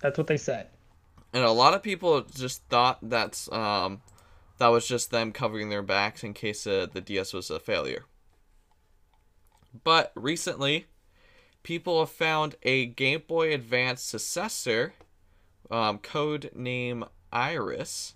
That's 0.00 0.18
what 0.18 0.26
they 0.26 0.36
said. 0.36 0.70
And 1.32 1.44
a 1.44 1.52
lot 1.52 1.72
of 1.72 1.84
people 1.84 2.22
just 2.22 2.64
thought 2.68 2.98
that's 3.00 3.48
um, 3.52 4.02
that 4.58 4.66
was 4.66 4.88
just 4.88 5.12
them 5.12 5.30
covering 5.30 5.68
their 5.68 5.82
backs 5.82 6.24
in 6.24 6.34
case 6.34 6.66
uh, 6.66 6.88
the 6.92 7.00
DS 7.00 7.32
was 7.32 7.48
a 7.48 7.60
failure. 7.60 8.06
But 9.84 10.10
recently, 10.16 10.86
people 11.62 12.00
have 12.00 12.10
found 12.10 12.56
a 12.64 12.86
Game 12.86 13.22
Boy 13.24 13.54
Advance 13.54 14.02
successor, 14.02 14.94
um, 15.70 15.98
code 15.98 16.50
name 16.54 17.04
Iris, 17.32 18.14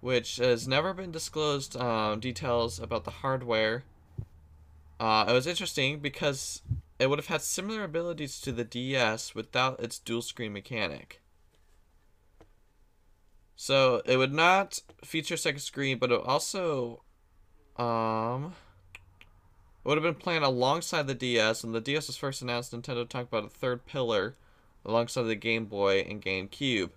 which 0.00 0.36
has 0.36 0.66
never 0.66 0.92
been 0.92 1.10
disclosed 1.10 1.76
um, 1.76 2.20
details 2.20 2.78
about 2.78 3.04
the 3.04 3.10
hardware. 3.10 3.84
Uh, 4.98 5.26
it 5.28 5.32
was 5.32 5.46
interesting 5.46 5.98
because 5.98 6.62
it 6.98 7.08
would 7.08 7.18
have 7.18 7.26
had 7.26 7.42
similar 7.42 7.84
abilities 7.84 8.40
to 8.40 8.52
the 8.52 8.64
DS 8.64 9.34
without 9.34 9.80
its 9.80 9.98
dual 9.98 10.22
screen 10.22 10.52
mechanic. 10.52 11.20
So 13.56 14.02
it 14.04 14.16
would 14.16 14.32
not 14.32 14.80
feature 15.02 15.36
second 15.36 15.60
screen, 15.60 15.98
but 15.98 16.12
it 16.12 16.20
also 16.20 17.02
um 17.76 18.54
would 19.84 19.96
have 19.96 20.02
been 20.02 20.14
planned 20.14 20.44
alongside 20.44 21.06
the 21.06 21.14
DS. 21.14 21.62
When 21.62 21.72
the 21.72 21.80
DS 21.80 22.08
was 22.08 22.16
first 22.16 22.42
announced, 22.42 22.72
Nintendo 22.72 23.08
talked 23.08 23.28
about 23.28 23.44
a 23.44 23.48
third 23.48 23.86
pillar 23.86 24.34
alongside 24.86 25.24
the 25.24 25.34
Game 25.34 25.66
Boy 25.66 26.00
and 26.00 26.22
GameCube. 26.22 26.90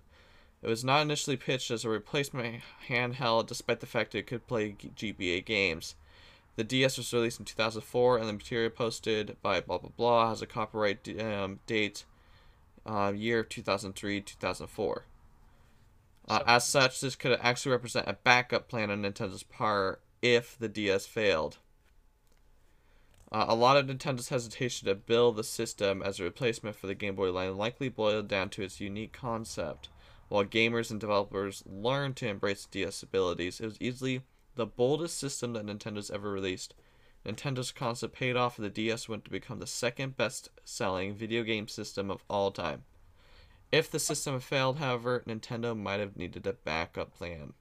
It 0.62 0.68
was 0.68 0.84
not 0.84 1.02
initially 1.02 1.36
pitched 1.36 1.70
as 1.70 1.84
a 1.84 1.90
replacement 1.90 2.62
handheld, 2.88 3.46
despite 3.46 3.80
the 3.80 3.86
fact 3.86 4.14
it 4.14 4.26
could 4.26 4.46
play 4.46 4.72
GBA 4.72 5.44
games. 5.44 5.96
The 6.56 6.64
DS 6.64 6.98
was 6.98 7.12
released 7.12 7.38
in 7.38 7.46
2004, 7.46 8.18
and 8.18 8.28
the 8.28 8.32
material 8.32 8.70
posted 8.70 9.36
by 9.42 9.60
blah 9.60 9.78
blah 9.78 9.90
blah 9.96 10.28
has 10.28 10.42
a 10.42 10.46
copyright 10.46 11.02
d- 11.02 11.18
um, 11.18 11.60
date 11.66 12.04
uh, 12.84 13.12
year 13.14 13.40
of 13.40 13.48
2003 13.48 14.20
2004. 14.20 15.04
Uh, 16.28 16.42
as 16.46 16.66
such, 16.66 17.00
this 17.00 17.16
could 17.16 17.38
actually 17.40 17.72
represent 17.72 18.08
a 18.08 18.12
backup 18.12 18.68
plan 18.68 18.90
on 18.90 19.02
Nintendo's 19.02 19.42
part 19.42 20.00
if 20.22 20.58
the 20.58 20.68
DS 20.68 21.06
failed. 21.06 21.58
Uh, 23.32 23.46
a 23.48 23.54
lot 23.54 23.76
of 23.76 23.86
Nintendo's 23.86 24.28
hesitation 24.28 24.88
to 24.88 24.94
build 24.94 25.36
the 25.36 25.44
system 25.44 26.02
as 26.02 26.18
a 26.18 26.24
replacement 26.24 26.74
for 26.74 26.88
the 26.88 26.94
Game 26.94 27.14
Boy 27.14 27.30
line 27.30 27.56
likely 27.56 27.88
boiled 27.88 28.26
down 28.26 28.50
to 28.50 28.62
its 28.62 28.80
unique 28.80 29.12
concept. 29.12 29.88
While 30.28 30.44
gamers 30.44 30.90
and 30.90 31.00
developers 31.00 31.62
learned 31.66 32.16
to 32.16 32.28
embrace 32.28 32.66
DS 32.66 33.02
abilities, 33.02 33.60
it 33.60 33.66
was 33.66 33.80
easily 33.80 34.22
the 34.56 34.66
boldest 34.66 35.18
system 35.18 35.52
that 35.52 35.64
Nintendo's 35.64 36.10
ever 36.10 36.30
released. 36.30 36.74
Nintendo's 37.24 37.70
concept 37.70 38.14
paid 38.14 38.36
off 38.36 38.58
and 38.58 38.64
the 38.64 38.70
DS 38.70 39.08
went 39.08 39.24
to 39.24 39.30
become 39.30 39.60
the 39.60 39.66
second 39.66 40.16
best 40.16 40.48
selling 40.64 41.14
video 41.14 41.42
game 41.42 41.68
system 41.68 42.10
of 42.10 42.24
all 42.28 42.50
time. 42.50 42.84
If 43.70 43.90
the 43.90 44.00
system 44.00 44.40
failed, 44.40 44.78
however, 44.78 45.22
Nintendo 45.26 45.76
might 45.76 46.00
have 46.00 46.16
needed 46.16 46.46
a 46.46 46.54
backup 46.54 47.14
plan. 47.16 47.52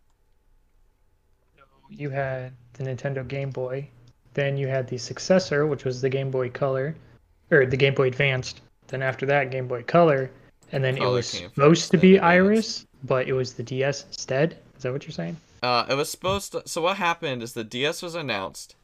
You 1.90 2.10
had 2.12 2.54
the 2.74 2.84
Nintendo 2.84 3.28
Game 3.28 3.50
Boy, 3.50 3.90
then 4.34 4.58
you 4.58 4.68
had 4.68 4.88
the 4.88 4.98
successor, 4.98 5.66
which 5.66 5.86
was 5.86 6.02
the 6.02 6.10
Game 6.10 6.32
Boy 6.32 6.50
Color, 6.50 6.96
or 7.52 7.66
the 7.66 7.78
Game 7.78 7.94
Boy 7.94 8.08
Advanced. 8.08 8.62
Then 8.88 9.02
after 9.02 9.26
that, 9.28 9.52
Game 9.52 9.68
Boy 9.68 9.84
Color, 9.84 10.30
and 10.72 10.84
then 10.84 10.98
Color 10.98 11.08
it 11.08 11.12
was 11.12 11.28
supposed 11.28 11.92
to 11.92 11.98
be 11.98 12.16
Advanced. 12.16 12.26
Iris, 12.26 12.86
but 13.04 13.28
it 13.28 13.34
was 13.34 13.54
the 13.54 13.64
DS 13.64 14.06
instead. 14.06 14.58
Is 14.78 14.84
that 14.84 14.92
what 14.92 15.04
you're 15.06 15.12
saying? 15.12 15.38
Uh, 15.62 15.86
it 15.90 15.96
was 15.96 16.10
supposed 16.10 16.54
to. 16.54 16.64
So 16.66 16.82
what 16.82 16.98
happened 16.98 17.44
is 17.44 17.54
the 17.54 17.64
DS 17.64 18.02
was 18.02 18.16
announced, 18.16 18.76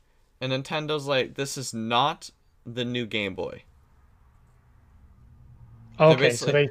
and 0.42 0.52
Nintendo's 0.52 1.08
like, 1.08 1.36
"This 1.36 1.58
is 1.58 1.74
not 1.74 2.30
the 2.66 2.86
new 2.86 3.06
Game 3.06 3.34
Boy." 3.34 3.64
Okay, 6.00 6.32
so 6.32 6.52
they 6.52 6.70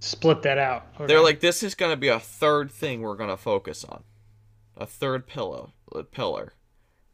split 0.00 0.42
that 0.42 0.58
out. 0.58 0.86
Okay. 0.96 1.06
They're 1.06 1.22
like, 1.22 1.40
"This 1.40 1.62
is 1.62 1.74
gonna 1.74 1.96
be 1.96 2.08
a 2.08 2.20
third 2.20 2.70
thing 2.70 3.00
we're 3.00 3.16
gonna 3.16 3.38
focus 3.38 3.84
on, 3.84 4.02
a 4.76 4.86
third 4.86 5.26
pillow 5.26 5.72
pillar." 6.10 6.52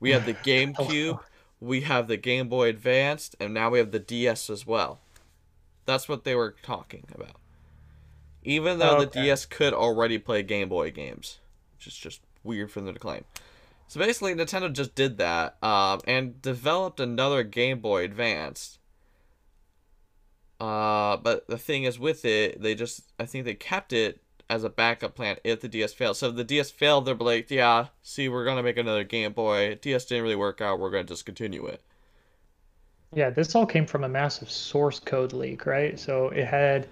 We 0.00 0.10
have 0.10 0.26
the 0.26 0.34
GameCube, 0.44 1.20
we 1.60 1.80
have 1.82 2.08
the 2.08 2.16
Game 2.16 2.48
Boy 2.48 2.68
Advanced, 2.68 3.36
and 3.40 3.52
now 3.54 3.70
we 3.70 3.78
have 3.78 3.90
the 3.90 3.98
DS 3.98 4.48
as 4.50 4.66
well. 4.66 5.00
That's 5.86 6.08
what 6.08 6.24
they 6.24 6.34
were 6.34 6.54
talking 6.62 7.04
about. 7.14 7.36
Even 8.44 8.78
though 8.78 9.00
the 9.00 9.06
Okay. 9.08 9.22
DS 9.24 9.46
could 9.46 9.72
already 9.74 10.18
play 10.18 10.42
Game 10.42 10.68
Boy 10.68 10.90
games, 10.90 11.38
which 11.76 11.86
is 11.86 11.96
just 11.96 12.20
weird 12.44 12.70
for 12.70 12.80
them 12.80 12.94
to 12.94 13.00
claim. 13.00 13.24
So 13.88 13.98
basically, 14.00 14.34
Nintendo 14.34 14.72
just 14.72 14.94
did 14.94 15.18
that 15.18 15.56
um, 15.62 16.00
and 16.06 16.40
developed 16.42 17.00
another 17.00 17.42
Game 17.42 17.80
Boy 17.80 18.04
Advanced. 18.04 18.78
Uh, 20.60 21.16
but 21.16 21.46
the 21.48 21.58
thing 21.58 21.84
is, 21.84 21.98
with 21.98 22.24
it, 22.24 22.60
they 22.60 22.74
just 22.74 23.12
I 23.18 23.26
think 23.26 23.44
they 23.44 23.54
kept 23.54 23.92
it 23.92 24.20
as 24.50 24.64
a 24.64 24.70
backup 24.70 25.14
plan 25.14 25.36
if 25.44 25.60
the 25.60 25.68
DS 25.68 25.92
failed. 25.92 26.16
So 26.16 26.28
if 26.28 26.36
the 26.36 26.44
DS 26.44 26.70
failed, 26.70 27.06
they're 27.06 27.14
like, 27.14 27.50
yeah, 27.50 27.86
see, 28.02 28.28
we're 28.28 28.44
gonna 28.44 28.62
make 28.62 28.78
another 28.78 29.04
Game 29.04 29.32
Boy. 29.32 29.78
DS 29.80 30.06
didn't 30.06 30.22
really 30.24 30.36
work 30.36 30.60
out. 30.60 30.78
We're 30.78 30.90
gonna 30.90 31.04
discontinue 31.04 31.66
it. 31.66 31.82
Yeah, 33.14 33.30
this 33.30 33.54
all 33.54 33.66
came 33.66 33.86
from 33.86 34.04
a 34.04 34.08
massive 34.08 34.50
source 34.50 35.00
code 35.00 35.32
leak, 35.32 35.66
right? 35.66 35.98
So 35.98 36.28
it 36.28 36.46
had 36.46 36.88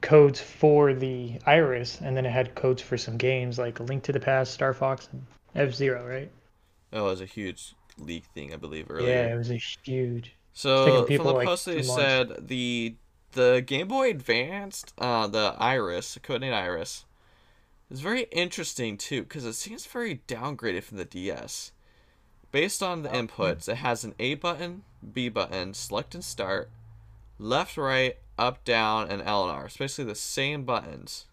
codes 0.00 0.40
for 0.40 0.94
the 0.94 1.38
Iris, 1.46 2.00
and 2.00 2.16
then 2.16 2.26
it 2.26 2.30
had 2.30 2.54
codes 2.54 2.80
for 2.80 2.96
some 2.96 3.16
games 3.16 3.58
like 3.58 3.80
Link 3.80 4.04
to 4.04 4.12
the 4.12 4.20
Past, 4.20 4.54
Star 4.54 4.72
Fox, 4.72 5.08
and 5.12 5.26
F 5.54 5.74
Zero, 5.74 6.06
right? 6.06 6.30
Oh, 6.92 7.06
it 7.06 7.10
was 7.10 7.20
a 7.20 7.26
huge 7.26 7.74
leak 7.98 8.24
thing, 8.34 8.52
I 8.52 8.56
believe 8.56 8.86
earlier. 8.88 9.08
Yeah, 9.08 9.34
it 9.34 9.36
was 9.36 9.50
a 9.50 9.56
huge. 9.56 10.34
So 10.52 11.04
from 11.06 11.16
the 11.16 11.32
like, 11.32 11.46
post 11.46 11.66
they 11.66 11.82
two 11.82 11.88
months. 11.88 12.02
said 12.02 12.48
the 12.48 12.94
the 13.36 13.62
Game 13.64 13.88
Boy 13.88 14.10
Advanced, 14.10 14.92
uh, 14.98 15.26
the 15.26 15.54
Iris, 15.58 16.18
codename 16.22 16.54
Iris, 16.54 17.04
is 17.90 18.00
very 18.00 18.22
interesting 18.32 18.96
too 18.96 19.22
because 19.22 19.44
it 19.44 19.52
seems 19.52 19.86
very 19.86 20.22
downgraded 20.26 20.82
from 20.82 20.96
the 20.96 21.04
DS. 21.04 21.70
Based 22.50 22.82
on 22.82 23.02
the 23.02 23.10
Oh. 23.10 23.22
inputs, 23.22 23.68
it 23.68 23.76
has 23.76 24.02
an 24.04 24.14
A 24.18 24.34
button, 24.34 24.84
B 25.12 25.28
button, 25.28 25.74
select 25.74 26.14
and 26.14 26.24
start, 26.24 26.70
left, 27.38 27.76
right, 27.76 28.16
up, 28.38 28.64
down, 28.64 29.10
and 29.10 29.20
L 29.22 29.42
and 29.42 29.52
R. 29.52 29.66
It's 29.66 29.76
basically 29.76 30.04
the 30.04 30.14
same 30.14 30.64
buttons. 30.64 31.26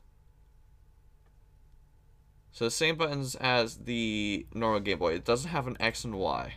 So 2.52 2.66
the 2.66 2.72
same 2.72 2.98
buttons 2.98 3.36
as 3.36 3.78
the 3.78 4.46
normal 4.54 4.82
Game 4.82 5.00
Boy. 5.00 5.14
It 5.14 5.26
doesn't 5.26 5.50
have 5.50 5.68
an 5.68 5.78
X 5.80 6.04
and 6.04 6.16
Y. 6.16 6.56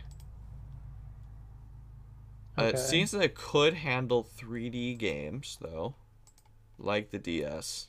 Uh, 2.57 2.63
It 2.63 2.79
seems 2.79 3.11
that 3.11 3.21
it 3.21 3.35
could 3.35 3.75
handle 3.75 4.23
3D 4.23 4.97
games, 4.97 5.57
though, 5.61 5.95
like 6.79 7.11
the 7.11 7.19
DS. 7.19 7.87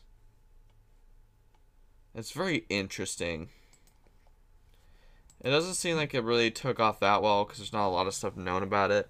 It's 2.14 2.32
very 2.32 2.64
interesting. 2.68 3.48
It 5.40 5.50
doesn't 5.50 5.74
seem 5.74 5.96
like 5.96 6.14
it 6.14 6.24
really 6.24 6.50
took 6.50 6.80
off 6.80 7.00
that 7.00 7.22
well 7.22 7.44
because 7.44 7.58
there's 7.58 7.72
not 7.72 7.86
a 7.86 7.90
lot 7.90 8.06
of 8.08 8.14
stuff 8.14 8.36
known 8.36 8.62
about 8.62 8.90
it. 8.90 9.08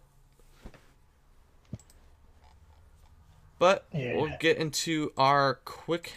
But 3.59 3.87
we'll 3.92 4.37
get 4.38 4.59
into 4.59 5.12
our 5.16 5.55
quick 5.64 6.12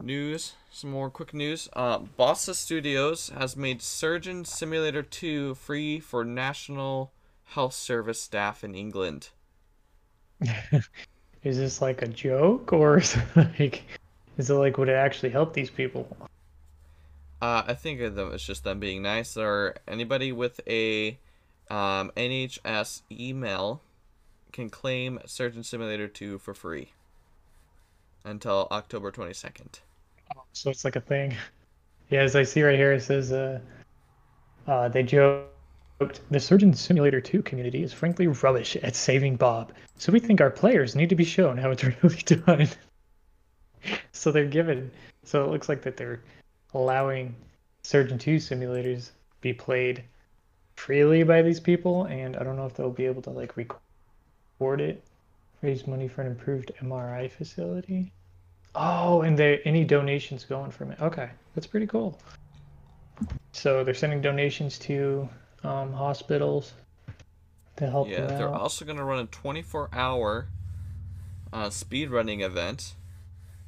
news. 0.00 0.54
Some 0.70 0.90
more 0.90 1.10
quick 1.10 1.34
news. 1.34 1.68
Uh, 1.74 1.98
Bossa 1.98 2.54
Studios 2.54 3.30
has 3.36 3.56
made 3.56 3.82
Surgeon 3.82 4.44
Simulator 4.44 5.02
2 5.02 5.54
free 5.56 6.00
for 6.00 6.24
National 6.24 7.12
Health 7.48 7.74
Service 7.74 8.20
staff 8.20 8.62
in 8.62 8.74
England. 8.74 9.30
Is 11.44 11.56
this 11.56 11.80
like 11.80 12.02
a 12.02 12.08
joke, 12.08 12.72
or 12.72 12.98
is 12.98 13.16
it 13.16 13.48
like, 13.58 13.84
is 14.36 14.50
it 14.50 14.54
like 14.54 14.76
would 14.76 14.88
it 14.88 14.96
actually 14.96 15.30
help 15.30 15.54
these 15.54 15.70
people? 15.70 16.16
Uh, 17.40 17.62
I 17.66 17.74
think 17.74 18.00
of 18.00 18.16
them, 18.16 18.32
it's 18.34 18.44
just 18.44 18.64
them 18.64 18.80
being 18.80 19.02
nice. 19.02 19.36
Or 19.36 19.76
anybody 19.86 20.32
with 20.32 20.60
a 20.66 21.16
um, 21.70 22.10
NHS 22.16 23.02
email 23.10 23.80
can 24.52 24.68
claim 24.68 25.20
Surgeon 25.26 25.62
Simulator 25.62 26.08
2 26.08 26.38
for 26.38 26.54
free 26.54 26.92
until 28.24 28.66
October 28.72 29.12
22nd. 29.12 29.78
So 30.52 30.70
it's 30.70 30.84
like 30.84 30.96
a 30.96 31.00
thing. 31.00 31.36
Yeah, 32.10 32.22
as 32.22 32.34
I 32.34 32.42
see 32.42 32.62
right 32.62 32.78
here, 32.78 32.94
it 32.94 33.02
says 33.02 33.32
uh, 33.32 33.60
uh, 34.66 34.88
they 34.88 35.02
joked 35.02 35.52
the 36.30 36.38
Surgeon 36.38 36.72
Simulator 36.74 37.20
2 37.20 37.42
community 37.42 37.82
is 37.82 37.92
frankly 37.92 38.28
rubbish 38.28 38.76
at 38.76 38.94
saving 38.94 39.36
Bob, 39.36 39.72
so 39.96 40.12
we 40.12 40.20
think 40.20 40.40
our 40.40 40.50
players 40.50 40.94
need 40.94 41.08
to 41.08 41.16
be 41.16 41.24
shown 41.24 41.58
how 41.58 41.70
it's 41.70 41.84
really 42.02 42.22
done. 42.24 42.68
so 44.12 44.30
they're 44.30 44.46
given. 44.46 44.90
So 45.24 45.44
it 45.44 45.50
looks 45.50 45.68
like 45.68 45.82
that 45.82 45.96
they're 45.96 46.20
allowing 46.72 47.34
Surgeon 47.82 48.18
2 48.18 48.36
simulators 48.36 49.10
be 49.40 49.52
played 49.52 50.04
freely 50.76 51.24
by 51.24 51.42
these 51.42 51.58
people, 51.58 52.04
and 52.04 52.36
I 52.36 52.44
don't 52.44 52.56
know 52.56 52.66
if 52.66 52.74
they'll 52.74 52.90
be 52.90 53.06
able 53.06 53.22
to 53.22 53.30
like 53.30 53.56
record 53.56 54.80
it, 54.80 55.02
raise 55.62 55.86
money 55.86 56.06
for 56.06 56.22
an 56.22 56.28
improved 56.28 56.70
MRI 56.80 57.30
facility. 57.30 58.12
Oh, 58.76 59.22
and 59.22 59.36
there 59.36 59.58
any 59.64 59.84
donations 59.84 60.44
going 60.44 60.70
from 60.70 60.92
it. 60.92 61.00
Okay, 61.00 61.30
that's 61.54 61.66
pretty 61.66 61.86
cool. 61.86 62.20
So 63.50 63.82
they're 63.82 63.94
sending 63.94 64.20
donations 64.20 64.78
to 64.80 65.28
um, 65.64 65.92
hospitals 65.92 66.72
to 67.76 67.88
help 67.88 68.08
Yeah, 68.08 68.16
them 68.16 68.30
they're 68.36 68.54
out. 68.54 68.54
also 68.54 68.84
going 68.84 68.96
to 68.98 69.04
run 69.04 69.18
a 69.20 69.26
24 69.26 69.88
hour 69.92 70.48
uh, 71.52 71.70
speed 71.70 72.10
running 72.10 72.40
event. 72.40 72.94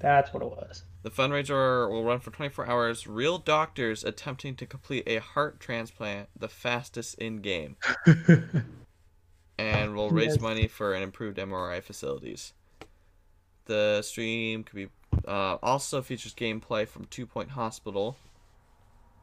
That's 0.01 0.33
what 0.33 0.43
it 0.43 0.51
was. 0.51 0.83
The 1.03 1.11
fundraiser 1.11 1.89
will 1.91 2.05
run 2.05 2.21
for 2.21 2.31
24 2.31 2.67
hours. 2.67 3.07
Real 3.07 3.39
doctors 3.39 4.05
attempting 4.05 4.55
to 4.57 4.67
complete 4.67 5.05
a 5.07 5.19
heart 5.19 5.59
transplant, 5.61 6.29
the 6.39 6.49
fastest 6.49 7.15
in 7.17 7.39
game, 7.41 7.77
and 9.59 9.95
will 9.95 10.11
raise 10.13 10.37
Yes. 10.37 10.41
money 10.41 10.67
for 10.67 10.95
an 10.95 11.03
improved 11.03 11.39
MRI 11.39 11.81
facilities. 11.83 12.53
The 13.67 14.03
stream 14.03 14.65
could 14.65 14.75
be 14.77 14.89
uh, 15.27 15.57
also 15.63 16.03
features 16.03 16.35
gameplay 16.35 16.87
from 16.87 17.07
Two 17.07 17.27
Point 17.27 17.51
Hospital. 17.51 18.17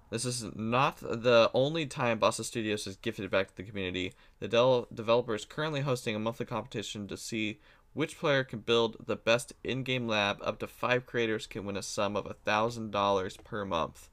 This 0.10 0.26
is 0.26 0.46
not 0.56 0.98
the 0.98 1.52
only 1.54 1.86
time 1.86 2.20
Bossa 2.20 2.44
Studios 2.44 2.86
has 2.86 2.96
gifted 2.96 3.30
back 3.30 3.50
to 3.50 3.56
the 3.56 3.64
community. 3.64 4.14
The 4.40 4.48
del- 4.48 4.88
developer 4.94 5.36
is 5.36 5.44
currently 5.46 5.82
hosting 5.82 6.16
a 6.16 6.20
monthly 6.20 6.46
competition 6.46 7.08
to 7.08 7.18
see 7.18 7.60
which 7.94 8.20
player 8.20 8.44
can 8.44 8.60
build 8.60 8.98
the 9.06 9.16
best 9.16 9.54
in-game 9.64 10.08
lab. 10.08 10.38
Up 10.42 10.60
to 10.60 10.68
five 10.68 11.06
creators 11.06 11.48
can 11.48 11.66
win 11.66 11.76
a 11.76 11.82
sum 11.82 12.16
of 12.16 12.26
a 12.26 12.34
thousand 12.34 12.92
dollars 12.92 13.38
per 13.38 13.66
month. 13.66 14.10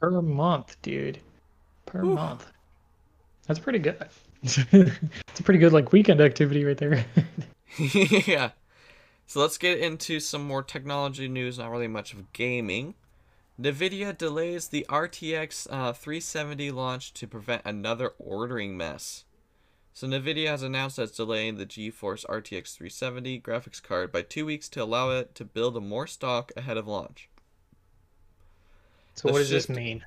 Per 0.00 0.22
month, 0.22 0.80
dude. 0.82 1.20
Per 1.84 2.02
Whew. 2.02 2.14
month. 2.14 2.46
That's 3.46 3.60
pretty 3.60 3.80
good. 3.80 4.08
it's 4.42 5.40
a 5.40 5.42
pretty 5.42 5.58
good 5.58 5.72
like 5.72 5.92
weekend 5.92 6.20
activity 6.20 6.64
right 6.64 6.78
there. 6.78 7.04
yeah. 7.78 8.50
So 9.26 9.40
let's 9.40 9.58
get 9.58 9.78
into 9.78 10.20
some 10.20 10.42
more 10.46 10.62
technology 10.62 11.28
news. 11.28 11.58
Not 11.58 11.70
really 11.70 11.88
much 11.88 12.12
of 12.12 12.32
gaming. 12.32 12.94
Nvidia 13.60 14.16
delays 14.16 14.68
the 14.68 14.84
RTX 14.88 15.68
uh, 15.70 15.92
370 15.92 16.70
launch 16.72 17.12
to 17.14 17.26
prevent 17.28 17.62
another 17.64 18.12
ordering 18.18 18.76
mess. 18.76 19.24
So 19.92 20.08
Nvidia 20.08 20.48
has 20.48 20.62
announced 20.62 20.96
that 20.96 21.04
it's 21.04 21.16
delaying 21.16 21.56
the 21.56 21.66
GeForce 21.66 22.26
RTX 22.26 22.74
370 22.74 23.40
graphics 23.40 23.80
card 23.80 24.10
by 24.10 24.22
two 24.22 24.44
weeks 24.44 24.68
to 24.70 24.82
allow 24.82 25.10
it 25.10 25.36
to 25.36 25.44
build 25.44 25.80
more 25.82 26.08
stock 26.08 26.50
ahead 26.56 26.76
of 26.76 26.88
launch. 26.88 27.28
So 29.14 29.28
The 29.28 29.32
what 29.32 29.38
does 29.38 29.50
this 29.50 29.66
shift- 29.66 29.76
mean? 29.78 30.04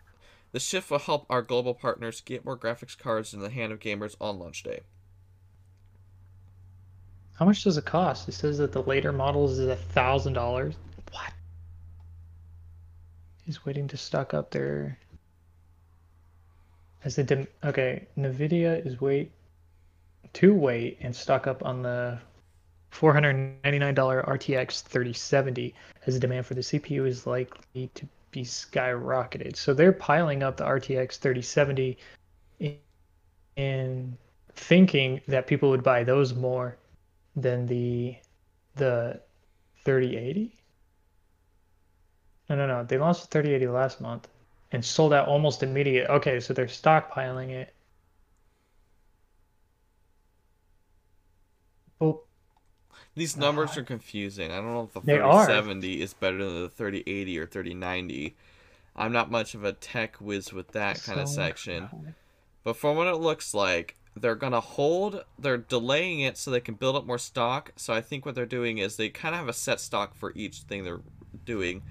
The 0.51 0.60
shift 0.60 0.91
will 0.91 0.99
help 0.99 1.25
our 1.29 1.41
global 1.41 1.73
partners 1.73 2.19
get 2.19 2.43
more 2.43 2.57
graphics 2.57 2.97
cards 2.97 3.33
in 3.33 3.39
the 3.39 3.49
hand 3.49 3.71
of 3.71 3.79
gamers 3.79 4.15
on 4.19 4.39
launch 4.39 4.63
day. 4.63 4.81
How 7.36 7.45
much 7.45 7.63
does 7.63 7.77
it 7.77 7.86
cost? 7.86 8.27
It 8.27 8.33
says 8.33 8.57
that 8.57 8.71
the 8.73 8.81
later 8.81 9.13
models 9.13 9.60
is 9.60 9.69
a 9.69 9.75
thousand 9.75 10.33
dollars. 10.33 10.75
He's 13.47 13.65
waiting 13.65 13.88
to 13.88 13.95
stock 13.95 14.33
up 14.33 14.51
their. 14.51 14.99
As 17.05 17.15
the 17.15 17.23
dim- 17.23 17.47
okay, 17.63 18.05
Nvidia 18.17 18.86
is 18.86 18.99
wait 18.99 19.31
to 20.33 20.53
wait 20.53 20.97
and 20.99 21.15
stock 21.15 21.47
up 21.47 21.63
on 21.63 21.81
the 21.81 22.19
four 22.89 23.13
hundred 23.13 23.55
ninety 23.63 23.79
nine 23.79 23.95
dollar 23.95 24.21
RTX 24.23 24.81
thirty 24.81 25.13
seventy 25.13 25.73
as 26.05 26.15
the 26.15 26.19
demand 26.19 26.45
for 26.45 26.55
the 26.55 26.62
CPU 26.62 27.07
is 27.07 27.25
likely 27.25 27.89
to 27.95 28.05
be 28.31 28.43
skyrocketed. 28.43 29.55
So 29.55 29.73
they're 29.73 29.93
piling 29.93 30.43
up 30.43 30.57
the 30.57 30.65
RTX 30.65 31.15
thirty 31.15 31.41
seventy 31.41 31.97
in, 32.60 32.75
in 33.55 34.17
thinking 34.55 35.21
that 35.29 35.47
people 35.47 35.69
would 35.69 35.83
buy 35.83 36.03
those 36.03 36.33
more 36.33 36.75
than 37.38 37.65
the 37.65 38.17
the 38.75 39.21
3080 39.86 40.53
no 42.49 42.55
no 42.55 42.67
no 42.67 42.83
they 42.83 42.97
launched 42.97 43.21
the 43.21 43.27
3080 43.27 43.67
last 43.67 44.01
month 44.01 44.27
and 44.71 44.83
sold 44.83 45.13
out 45.13 45.27
almost 45.27 45.63
immediate 45.63 46.10
okay 46.10 46.39
so 46.39 46.53
they're 46.53 46.65
stockpiling 46.65 47.49
it 47.49 47.73
well 51.99 52.23
These 53.15 53.36
numbers 53.38 53.75
are 53.77 53.83
confusing. 53.83 54.51
I 54.51 54.57
don't 54.57 54.73
know 54.73 54.83
if 54.83 54.93
the 54.93 55.01
They 55.01 55.17
3070 55.17 56.01
is 56.01 56.13
better 56.13 56.38
than 56.38 56.62
the 56.62 56.69
3080 56.69 57.39
or 57.39 57.47
3090. 57.47 58.36
I'm 58.95 59.12
not 59.12 59.31
much 59.31 59.55
of 59.55 59.63
a 59.63 59.73
tech 59.73 60.17
whiz 60.17 60.53
with 60.53 60.69
that 60.73 61.01
kind 61.03 61.19
of 61.19 61.27
so- 61.27 61.36
section. 61.36 62.15
But 62.63 62.75
from 62.75 62.97
what 62.97 63.07
it 63.07 63.15
looks 63.15 63.53
like, 63.53 63.95
they're 64.15 64.36
gonna 64.36 64.60
hold. 64.60 65.23
They're 65.39 65.57
delaying 65.57 66.19
it 66.19 66.38
so 66.38 66.51
they 66.51 66.60
can 66.60 66.75
build 66.75 66.95
up 66.95 67.05
more 67.05 67.17
stock. 67.17 67.71
So 67.75 67.93
I 67.93 68.01
think 68.01 68.25
what 68.25 68.36
they're 68.36 68.45
doing 68.45 68.77
is 68.79 68.97
they 68.97 69.10
kind 69.10 69.33
of 69.33 69.39
have 69.39 69.47
a 69.49 69.53
set 69.53 69.79
stock 69.79 70.15
for 70.15 70.33
each 70.36 70.62
thing 70.62 70.83
they're 70.83 71.01
doing. 71.45 71.81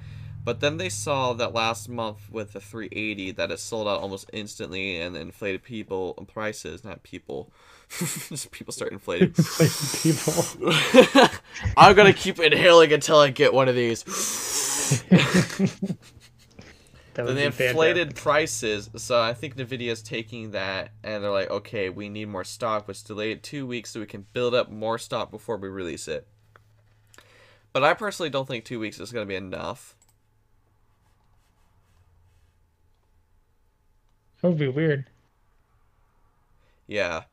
But 0.46 0.60
then 0.60 0.76
they 0.76 0.90
saw 0.90 1.32
that 1.32 1.54
last 1.54 1.88
month 1.88 2.30
with 2.30 2.52
the 2.52 2.60
380 2.60 3.32
that 3.32 3.50
it 3.50 3.58
sold 3.58 3.88
out 3.88 4.00
almost 4.00 4.30
instantly 4.32 4.96
and 5.00 5.16
inflated 5.16 5.64
people 5.64 6.14
prices, 6.32 6.84
not 6.84 7.02
people. 7.02 7.52
Just 7.90 8.52
people 8.52 8.72
start 8.72 8.92
inflating. 8.92 9.32
people 9.32 10.44
I'm 11.76 11.96
gonna 11.96 12.12
keep 12.12 12.38
inhaling 12.38 12.92
until 12.92 13.18
I 13.18 13.30
get 13.30 13.52
one 13.52 13.68
of 13.68 13.74
these. 13.74 14.04
that 17.14 17.26
Then 17.26 17.26
would 17.26 17.36
they 17.36 17.46
be 17.46 17.50
fantastic. 17.50 17.70
inflated 17.70 18.14
prices, 18.14 18.88
so 18.96 19.20
I 19.20 19.34
think 19.34 19.56
Nvidia's 19.56 20.00
taking 20.00 20.52
that 20.52 20.92
and 21.02 21.24
they're 21.24 21.32
like, 21.32 21.50
okay, 21.50 21.88
we 21.90 22.08
need 22.08 22.28
more 22.28 22.44
stock. 22.44 22.84
Let's 22.86 23.02
delay 23.02 23.32
it 23.32 23.42
two 23.42 23.66
weeks 23.66 23.90
so 23.90 23.98
we 23.98 24.06
can 24.06 24.26
build 24.32 24.54
up 24.54 24.70
more 24.70 24.96
stock 24.96 25.32
before 25.32 25.56
we 25.56 25.68
release 25.68 26.06
it. 26.06 26.28
But 27.72 27.82
I 27.82 27.94
personally 27.94 28.30
don't 28.30 28.46
think 28.46 28.64
two 28.64 28.78
weeks 28.78 29.00
is 29.00 29.10
gonna 29.10 29.26
be 29.26 29.34
enough. 29.34 29.95
That 34.46 34.50
would 34.50 34.58
be 34.58 34.68
weird 34.68 35.06
Yeah. 36.86 37.24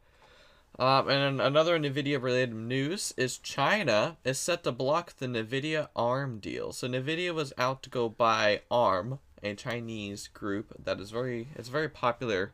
Um, 0.79 1.07
and 1.07 1.39
another 1.39 1.77
NVIDIA 1.77 2.19
related 2.19 2.55
news 2.55 3.13
is 3.15 3.37
China 3.37 4.17
is 4.23 4.39
set 4.39 4.63
to 4.63 4.71
block 4.71 5.17
the 5.17 5.27
NVIDIA 5.27 5.89
ARM 5.95 6.39
deal. 6.39 6.73
So 6.73 6.87
NVIDIA 6.87 7.31
was 7.31 7.53
out 7.59 7.83
to 7.83 7.91
go 7.91 8.09
buy 8.09 8.61
ARM, 8.71 9.19
a 9.43 9.53
Chinese 9.53 10.27
group 10.27 10.73
that 10.83 10.99
is 10.99 11.11
very, 11.11 11.49
it's 11.55 11.69
very 11.69 11.87
popular 11.87 12.53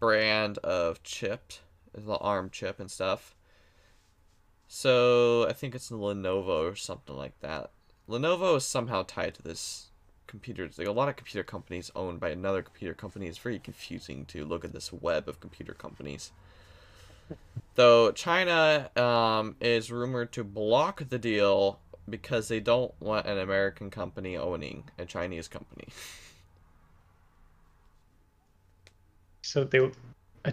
brand 0.00 0.58
of 0.58 1.04
chip, 1.04 1.52
the 1.94 2.16
ARM 2.16 2.50
chip 2.50 2.80
and 2.80 2.90
stuff. 2.90 3.36
So 4.66 5.46
I 5.48 5.52
think 5.52 5.76
it's 5.76 5.90
Lenovo 5.92 6.68
or 6.68 6.74
something 6.74 7.16
like 7.16 7.38
that. 7.38 7.70
Lenovo 8.08 8.56
is 8.56 8.64
somehow 8.64 9.04
tied 9.06 9.34
to 9.34 9.42
this 9.42 9.87
computer. 10.28 10.68
Like 10.78 10.86
a 10.88 10.92
lot 10.92 11.08
of 11.10 11.16
computer 11.16 11.44
companies 11.44 11.90
owned 11.96 12.20
by 12.20 12.30
another 12.30 12.62
computer 12.62 12.94
company. 12.94 13.26
It's 13.28 13.36
very 13.38 13.58
confusing 13.58 14.24
to 14.26 14.44
look 14.46 14.64
at 14.64 14.72
this 14.72 14.90
web 14.92 15.28
of 15.28 15.40
computer 15.40 15.74
companies. 15.74 16.30
Though 17.76 18.12
China 18.12 18.90
um, 18.96 19.56
is 19.60 19.90
rumored 19.90 20.32
to 20.32 20.44
block 20.44 21.08
the 21.08 21.18
deal 21.18 21.80
because 22.08 22.48
they 22.48 22.60
don't 22.60 22.92
want 23.00 23.26
an 23.26 23.38
American 23.38 23.90
company 23.90 24.36
owning 24.36 24.84
a 24.98 25.04
Chinese 25.06 25.48
company. 25.48 25.88
so 29.42 29.64
they 29.64 29.80
would- 29.80 29.96
uh, 30.44 30.52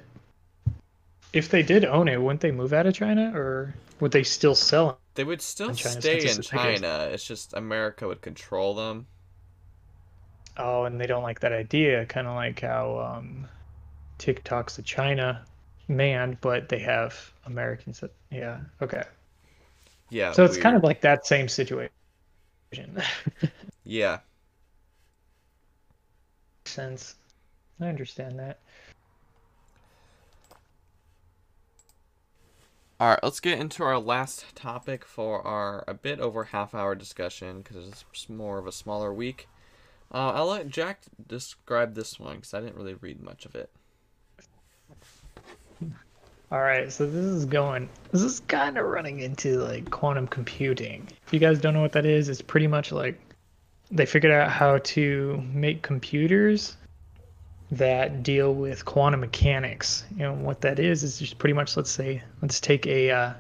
if 1.34 1.50
they 1.50 1.62
did 1.62 1.86
own 1.86 2.08
it 2.08 2.20
wouldn't 2.22 2.42
they 2.42 2.52
move 2.52 2.74
out 2.74 2.88
of 2.88 2.94
china 2.96 3.32
or 3.38 3.74
would 4.00 4.12
they 4.12 4.24
still 4.24 4.56
sell 4.56 4.92
it 4.92 4.98
They 5.16 5.24
would 5.24 5.42
still 5.42 5.74
stay 5.76 6.30
in 6.30 6.36
it's 6.38 6.38
the 6.38 6.44
biggest. 6.44 6.46
China. 6.84 7.10
It's 7.12 7.26
just 7.26 7.54
America 7.54 8.08
would 8.08 8.22
control 8.22 8.76
them. 8.76 9.08
Oh, 10.58 10.86
and 10.86 11.00
they 11.00 11.08
don't 11.08 11.24
like 11.24 11.41
that 11.41 11.52
idea, 11.52 12.06
kind 12.06 12.28
of 12.28 12.36
like 12.36 12.62
how 12.62 13.18
um, 13.18 13.48
TikTok's 14.18 14.78
a 14.78 14.82
China 14.82 15.46
man, 15.88 16.38
but 16.41 16.70
they 16.70 16.80
have 16.80 17.34
Americans. 17.46 18.00
That, 18.00 18.13
yeah, 18.32 18.60
okay. 18.82 19.04
Yeah. 20.10 20.32
So 20.32 20.46
it's 20.46 20.58
kind 20.58 20.76
of 20.76 20.84
like 20.84 21.02
that 21.02 21.26
same 21.26 21.48
situation. 21.48 21.91
yeah. 23.84 24.20
Sense. 26.65 27.15
I 27.82 27.88
understand 27.88 28.39
that. 28.39 28.60
All 32.98 33.10
right, 33.10 33.20
let's 33.22 33.41
get 33.41 33.60
into 33.60 33.84
our 33.84 34.00
last 34.00 34.56
topic 34.56 35.04
for 35.04 35.46
our 35.46 35.84
a 35.86 35.94
bit 35.94 36.22
over 36.22 36.46
half 36.46 36.74
hour 36.74 36.96
discussion 36.96 37.62
because 37.62 37.89
it's 37.89 38.30
more 38.30 38.58
of 38.58 38.68
a 38.68 38.72
smaller 38.72 39.13
week. 39.13 39.50
Uh, 40.13 40.32
I'll 40.34 40.48
let 40.48 40.70
Jack 40.70 41.02
describe 41.28 41.96
this 41.96 42.20
one 42.20 42.38
because 42.38 42.54
I 42.54 42.62
didn't 42.62 42.76
really 42.76 42.94
read 42.96 43.22
much 43.22 43.46
of 43.46 43.56
it. 43.56 43.70
All 46.52 46.62
right, 46.62 46.91
so 46.91 47.06
this 47.06 47.26
is 47.26 47.46
going. 47.46 47.89
This 48.12 48.22
is 48.22 48.39
kind 48.41 48.78
of 48.78 48.86
running 48.86 49.20
into 49.20 49.58
like 49.58 49.89
quantum 49.89 50.28
computing. 50.28 51.08
If 51.26 51.34
you 51.34 51.39
guys 51.39 51.60
don't 51.60 51.74
know 51.74 51.82
what 51.82 51.91
that 51.94 52.06
is, 52.06 52.30
it's 52.30 52.41
pretty 52.41 52.68
much 52.68 52.91
like 52.91 53.20
they 53.91 54.06
figured 54.06 54.32
out 54.32 54.52
how 54.52 54.78
to 54.80 55.44
make 55.52 55.82
computers 55.82 56.78
that 57.72 58.22
deal 58.24 58.54
with 58.54 58.86
quantum 58.86 59.22
mechanics. 59.22 60.06
Know 60.15 60.34
what 60.34 60.62
that 60.62 60.80
is 60.80 61.04
is 61.04 61.18
just 61.18 61.39
pretty 61.39 61.54
much 61.54 61.76
let's 61.76 61.91
say 61.91 62.22
let's 62.41 62.60
take 62.60 62.86
a 62.86 63.10
uh, 63.12 63.34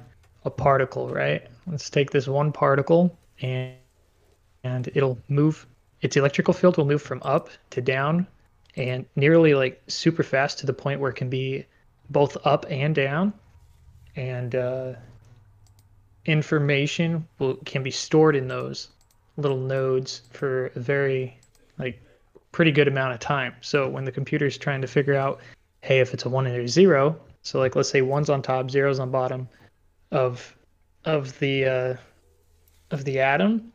a 0.43 0.49
particle, 0.49 1.09
right? 1.09 1.47
Let's 1.67 1.89
take 1.89 2.09
this 2.09 2.27
one 2.27 2.51
particle 2.51 3.15
and 3.41 3.75
and 4.63 4.89
it'll 4.95 5.19
move 5.29 5.67
its 6.01 6.17
electrical 6.17 6.53
field 6.53 6.77
will 6.77 6.85
move 6.85 7.01
from 7.01 7.21
up 7.23 7.49
to 7.71 7.81
down 7.81 8.27
and 8.75 9.05
nearly 9.15 9.53
like 9.53 9.81
super 9.87 10.23
fast 10.23 10.59
to 10.59 10.65
the 10.65 10.73
point 10.73 10.99
where 10.99 11.11
it 11.11 11.15
can 11.15 11.29
be 11.29 11.65
both 12.09 12.37
up 12.45 12.65
and 12.69 12.93
down. 12.93 13.33
And 14.15 14.55
uh, 14.55 14.93
information 16.25 17.27
will, 17.39 17.55
can 17.65 17.83
be 17.83 17.91
stored 17.91 18.35
in 18.35 18.47
those 18.47 18.89
little 19.37 19.57
nodes 19.57 20.21
for 20.31 20.67
a 20.67 20.79
very 20.79 21.37
like 21.77 22.01
pretty 22.51 22.71
good 22.71 22.87
amount 22.87 23.13
of 23.13 23.19
time. 23.19 23.53
So 23.61 23.89
when 23.89 24.05
the 24.05 24.11
computer's 24.11 24.57
trying 24.57 24.81
to 24.81 24.87
figure 24.87 25.15
out 25.15 25.41
hey 25.85 25.99
if 25.99 26.13
it's 26.13 26.25
a 26.25 26.29
one 26.29 26.47
and 26.47 26.55
a 26.55 26.67
zero 26.67 27.15
so 27.43 27.59
like 27.59 27.75
let's 27.75 27.89
say 27.89 28.01
one's 28.01 28.29
on 28.29 28.41
top 28.41 28.71
zero's 28.71 28.99
on 28.99 29.11
bottom 29.11 29.47
of 30.11 30.55
of 31.05 31.37
the 31.39 31.65
uh, 31.65 31.95
of 32.89 33.05
the 33.05 33.19
atom 33.19 33.71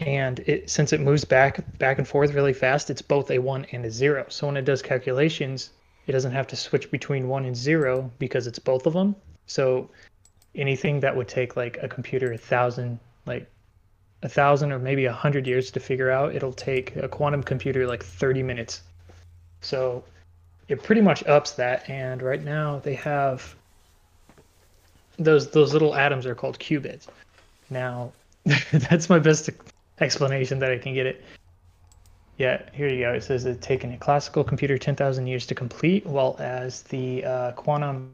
and 0.00 0.40
it 0.40 0.68
since 0.70 0.92
it 0.92 1.00
moves 1.00 1.24
back 1.24 1.60
back 1.78 1.98
and 1.98 2.08
forth 2.08 2.32
really 2.32 2.54
fast 2.54 2.88
it's 2.90 3.02
both 3.02 3.30
a 3.30 3.38
one 3.38 3.66
and 3.72 3.84
a 3.84 3.90
zero. 3.90 4.24
So 4.28 4.46
when 4.46 4.56
it 4.56 4.64
does 4.64 4.82
calculations 4.82 5.70
it 6.06 6.12
doesn't 6.12 6.32
have 6.32 6.46
to 6.48 6.56
switch 6.56 6.90
between 6.90 7.28
one 7.28 7.44
and 7.44 7.56
zero 7.56 8.10
because 8.18 8.46
it's 8.46 8.58
both 8.58 8.86
of 8.86 8.94
them. 8.94 9.14
So 9.46 9.90
anything 10.54 11.00
that 11.00 11.14
would 11.14 11.28
take 11.28 11.54
like 11.54 11.78
a 11.82 11.88
computer 11.88 12.32
a 12.32 12.38
thousand 12.38 12.98
like 13.26 13.46
a 14.22 14.28
thousand 14.28 14.72
or 14.72 14.78
maybe 14.78 15.04
a 15.04 15.12
hundred 15.12 15.46
years 15.46 15.70
to 15.70 15.80
figure 15.80 16.10
out 16.10 16.34
it'll 16.34 16.52
take 16.52 16.96
a 16.96 17.08
quantum 17.08 17.42
computer 17.42 17.86
like 17.86 18.02
30 18.02 18.42
minutes. 18.42 18.82
So 19.60 20.02
it 20.68 20.82
pretty 20.82 21.00
much 21.00 21.26
ups 21.26 21.52
that. 21.52 21.88
And 21.88 22.22
right 22.22 22.42
now 22.42 22.78
they 22.80 22.94
have 22.94 23.54
those 25.18 25.50
those 25.50 25.72
little 25.72 25.94
atoms 25.94 26.24
are 26.26 26.34
called 26.34 26.58
qubits. 26.58 27.06
Now 27.68 28.12
that's 28.72 29.10
my 29.10 29.18
best 29.18 29.50
explanation 30.00 30.58
that 30.58 30.70
i 30.70 30.78
can 30.78 30.94
get 30.94 31.06
it 31.06 31.24
yeah 32.38 32.62
here 32.72 32.88
you 32.88 33.04
go 33.04 33.12
it 33.12 33.22
says 33.22 33.44
it's 33.44 33.64
taken 33.64 33.92
a 33.92 33.98
classical 33.98 34.42
computer 34.42 34.78
10000 34.78 35.26
years 35.26 35.46
to 35.46 35.54
complete 35.54 36.04
while 36.06 36.36
as 36.38 36.82
the 36.84 37.24
uh, 37.24 37.52
quantum 37.52 38.12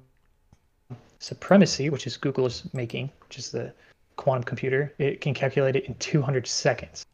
Supremacy, 1.19 1.91
which 1.91 2.07
is 2.07 2.17
Google's 2.17 2.63
making, 2.73 3.11
which 3.23 3.39
is 3.39 3.51
the 3.51 3.73
quantum 4.17 4.45
computer, 4.45 4.93
it 4.99 5.21
can 5.21 5.35
calculate 5.35 5.77
it 5.77 5.85
in 5.87 5.95
200 5.95 6.47
seconds. 6.47 7.07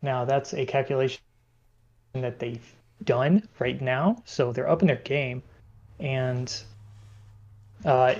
Now, 0.00 0.24
that's 0.24 0.54
a 0.54 0.64
calculation 0.64 1.20
that 2.14 2.38
they've 2.38 2.74
done 3.04 3.48
right 3.58 3.80
now. 3.80 4.22
So 4.24 4.52
they're 4.52 4.68
up 4.68 4.82
in 4.82 4.88
their 4.88 4.96
game, 4.96 5.42
and 5.98 6.52
uh, 7.84 8.16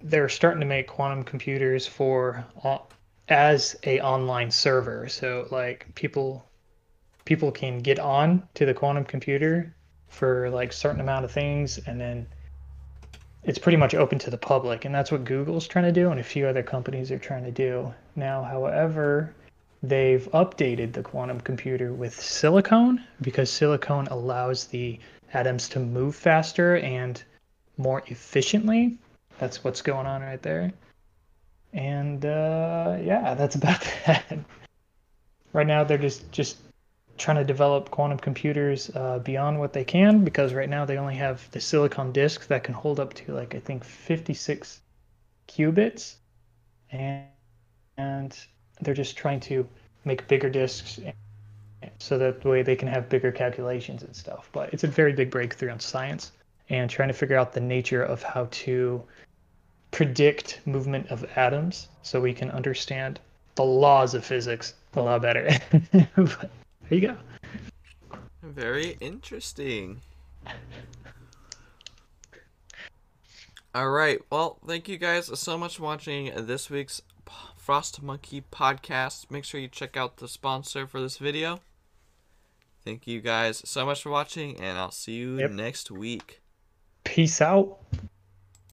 they're 0.00 0.28
starting 0.28 0.60
to 0.60 0.66
make 0.66 0.86
quantum 0.86 1.24
computers 1.24 1.86
for 1.86 2.44
uh, 2.64 2.78
as 3.28 3.76
a 3.84 4.00
online 4.00 4.50
server. 4.50 5.08
So 5.08 5.46
like 5.50 5.86
people 5.94 6.44
people 7.24 7.52
can 7.52 7.80
get 7.80 7.98
on 7.98 8.42
to 8.54 8.64
the 8.64 8.72
quantum 8.72 9.04
computer 9.04 9.74
for 10.08 10.48
like 10.50 10.72
certain 10.72 11.00
amount 11.00 11.24
of 11.24 11.30
things, 11.30 11.78
and 11.86 12.00
then 12.00 12.26
it's 13.44 13.58
pretty 13.58 13.76
much 13.76 13.94
open 13.94 14.18
to 14.18 14.30
the 14.30 14.38
public, 14.38 14.84
and 14.86 14.94
that's 14.94 15.12
what 15.12 15.24
Google's 15.24 15.68
trying 15.68 15.84
to 15.84 15.92
do, 15.92 16.10
and 16.10 16.18
a 16.18 16.24
few 16.24 16.46
other 16.46 16.62
companies 16.62 17.12
are 17.12 17.18
trying 17.18 17.44
to 17.44 17.50
do 17.50 17.92
now. 18.16 18.42
However, 18.42 19.34
they've 19.82 20.26
updated 20.32 20.92
the 20.94 21.02
quantum 21.02 21.40
computer 21.40 21.92
with 21.92 22.18
silicone 22.18 23.04
because 23.20 23.50
silicone 23.50 24.06
allows 24.08 24.66
the 24.66 24.98
atoms 25.34 25.68
to 25.68 25.80
move 25.80 26.16
faster 26.16 26.78
and 26.78 27.22
more 27.76 28.02
efficiently. 28.06 28.96
That's 29.38 29.62
what's 29.62 29.82
going 29.82 30.06
on 30.06 30.22
right 30.22 30.42
there. 30.42 30.72
And 31.72 32.24
uh, 32.24 32.98
yeah, 33.02 33.34
that's 33.34 33.54
about 33.54 33.80
that. 34.06 34.38
right 35.52 35.66
now, 35.66 35.84
they're 35.84 35.98
just 35.98 36.30
just 36.32 36.58
trying 37.18 37.36
to 37.36 37.44
develop 37.44 37.90
quantum 37.90 38.18
computers 38.18 38.90
uh, 38.94 39.18
beyond 39.18 39.58
what 39.58 39.72
they 39.72 39.84
can 39.84 40.24
because 40.24 40.54
right 40.54 40.68
now 40.68 40.84
they 40.84 40.96
only 40.96 41.16
have 41.16 41.50
the 41.50 41.60
silicon 41.60 42.12
disk 42.12 42.46
that 42.46 42.62
can 42.62 42.74
hold 42.74 43.00
up 43.00 43.12
to 43.12 43.32
like 43.32 43.54
I 43.54 43.58
think 43.58 43.84
56 43.84 44.80
qubits, 45.48 46.14
and 46.90 47.26
and 47.96 48.38
they're 48.80 48.94
just 48.94 49.16
trying 49.16 49.40
to 49.40 49.68
make 50.04 50.26
bigger 50.28 50.48
disks 50.48 51.00
so 51.98 52.18
that 52.18 52.44
way 52.44 52.62
they 52.62 52.76
can 52.76 52.88
have 52.88 53.08
bigger 53.08 53.32
calculations 53.32 54.02
and 54.02 54.14
stuff. 54.14 54.48
But 54.52 54.72
it's 54.72 54.84
a 54.84 54.88
very 54.88 55.12
big 55.12 55.30
breakthrough 55.30 55.72
in 55.72 55.80
science 55.80 56.32
and 56.70 56.90
trying 56.90 57.08
to 57.08 57.14
figure 57.14 57.36
out 57.36 57.52
the 57.52 57.60
nature 57.60 58.02
of 58.02 58.22
how 58.22 58.48
to 58.50 59.02
predict 59.90 60.60
movement 60.66 61.08
of 61.08 61.24
atoms 61.36 61.88
so 62.02 62.20
we 62.20 62.32
can 62.34 62.50
understand 62.50 63.20
the 63.54 63.64
laws 63.64 64.14
of 64.14 64.24
physics 64.24 64.74
a 64.94 65.02
lot 65.02 65.22
better. 65.22 65.48
there 65.92 66.50
you 66.90 67.00
go. 67.00 67.16
Very 68.42 68.96
interesting. 69.00 70.00
All 73.74 73.90
right. 73.90 74.18
Well, 74.30 74.58
thank 74.66 74.88
you 74.88 74.98
guys 74.98 75.38
so 75.38 75.58
much 75.58 75.76
for 75.76 75.84
watching 75.84 76.32
this 76.46 76.70
week's 76.70 77.02
Frost 77.56 78.02
Monkey 78.02 78.42
podcast. 78.50 79.30
Make 79.30 79.44
sure 79.44 79.60
you 79.60 79.68
check 79.68 79.96
out 79.96 80.16
the 80.16 80.26
sponsor 80.26 80.86
for 80.86 81.00
this 81.00 81.18
video. 81.18 81.60
Thank 82.84 83.06
you 83.06 83.20
guys 83.20 83.62
so 83.66 83.84
much 83.84 84.02
for 84.02 84.10
watching, 84.10 84.58
and 84.58 84.78
I'll 84.78 84.90
see 84.90 85.12
you 85.12 85.38
yep. 85.38 85.50
next 85.50 85.90
week. 85.90 86.40
Peace 87.04 87.40
out. 87.40 87.78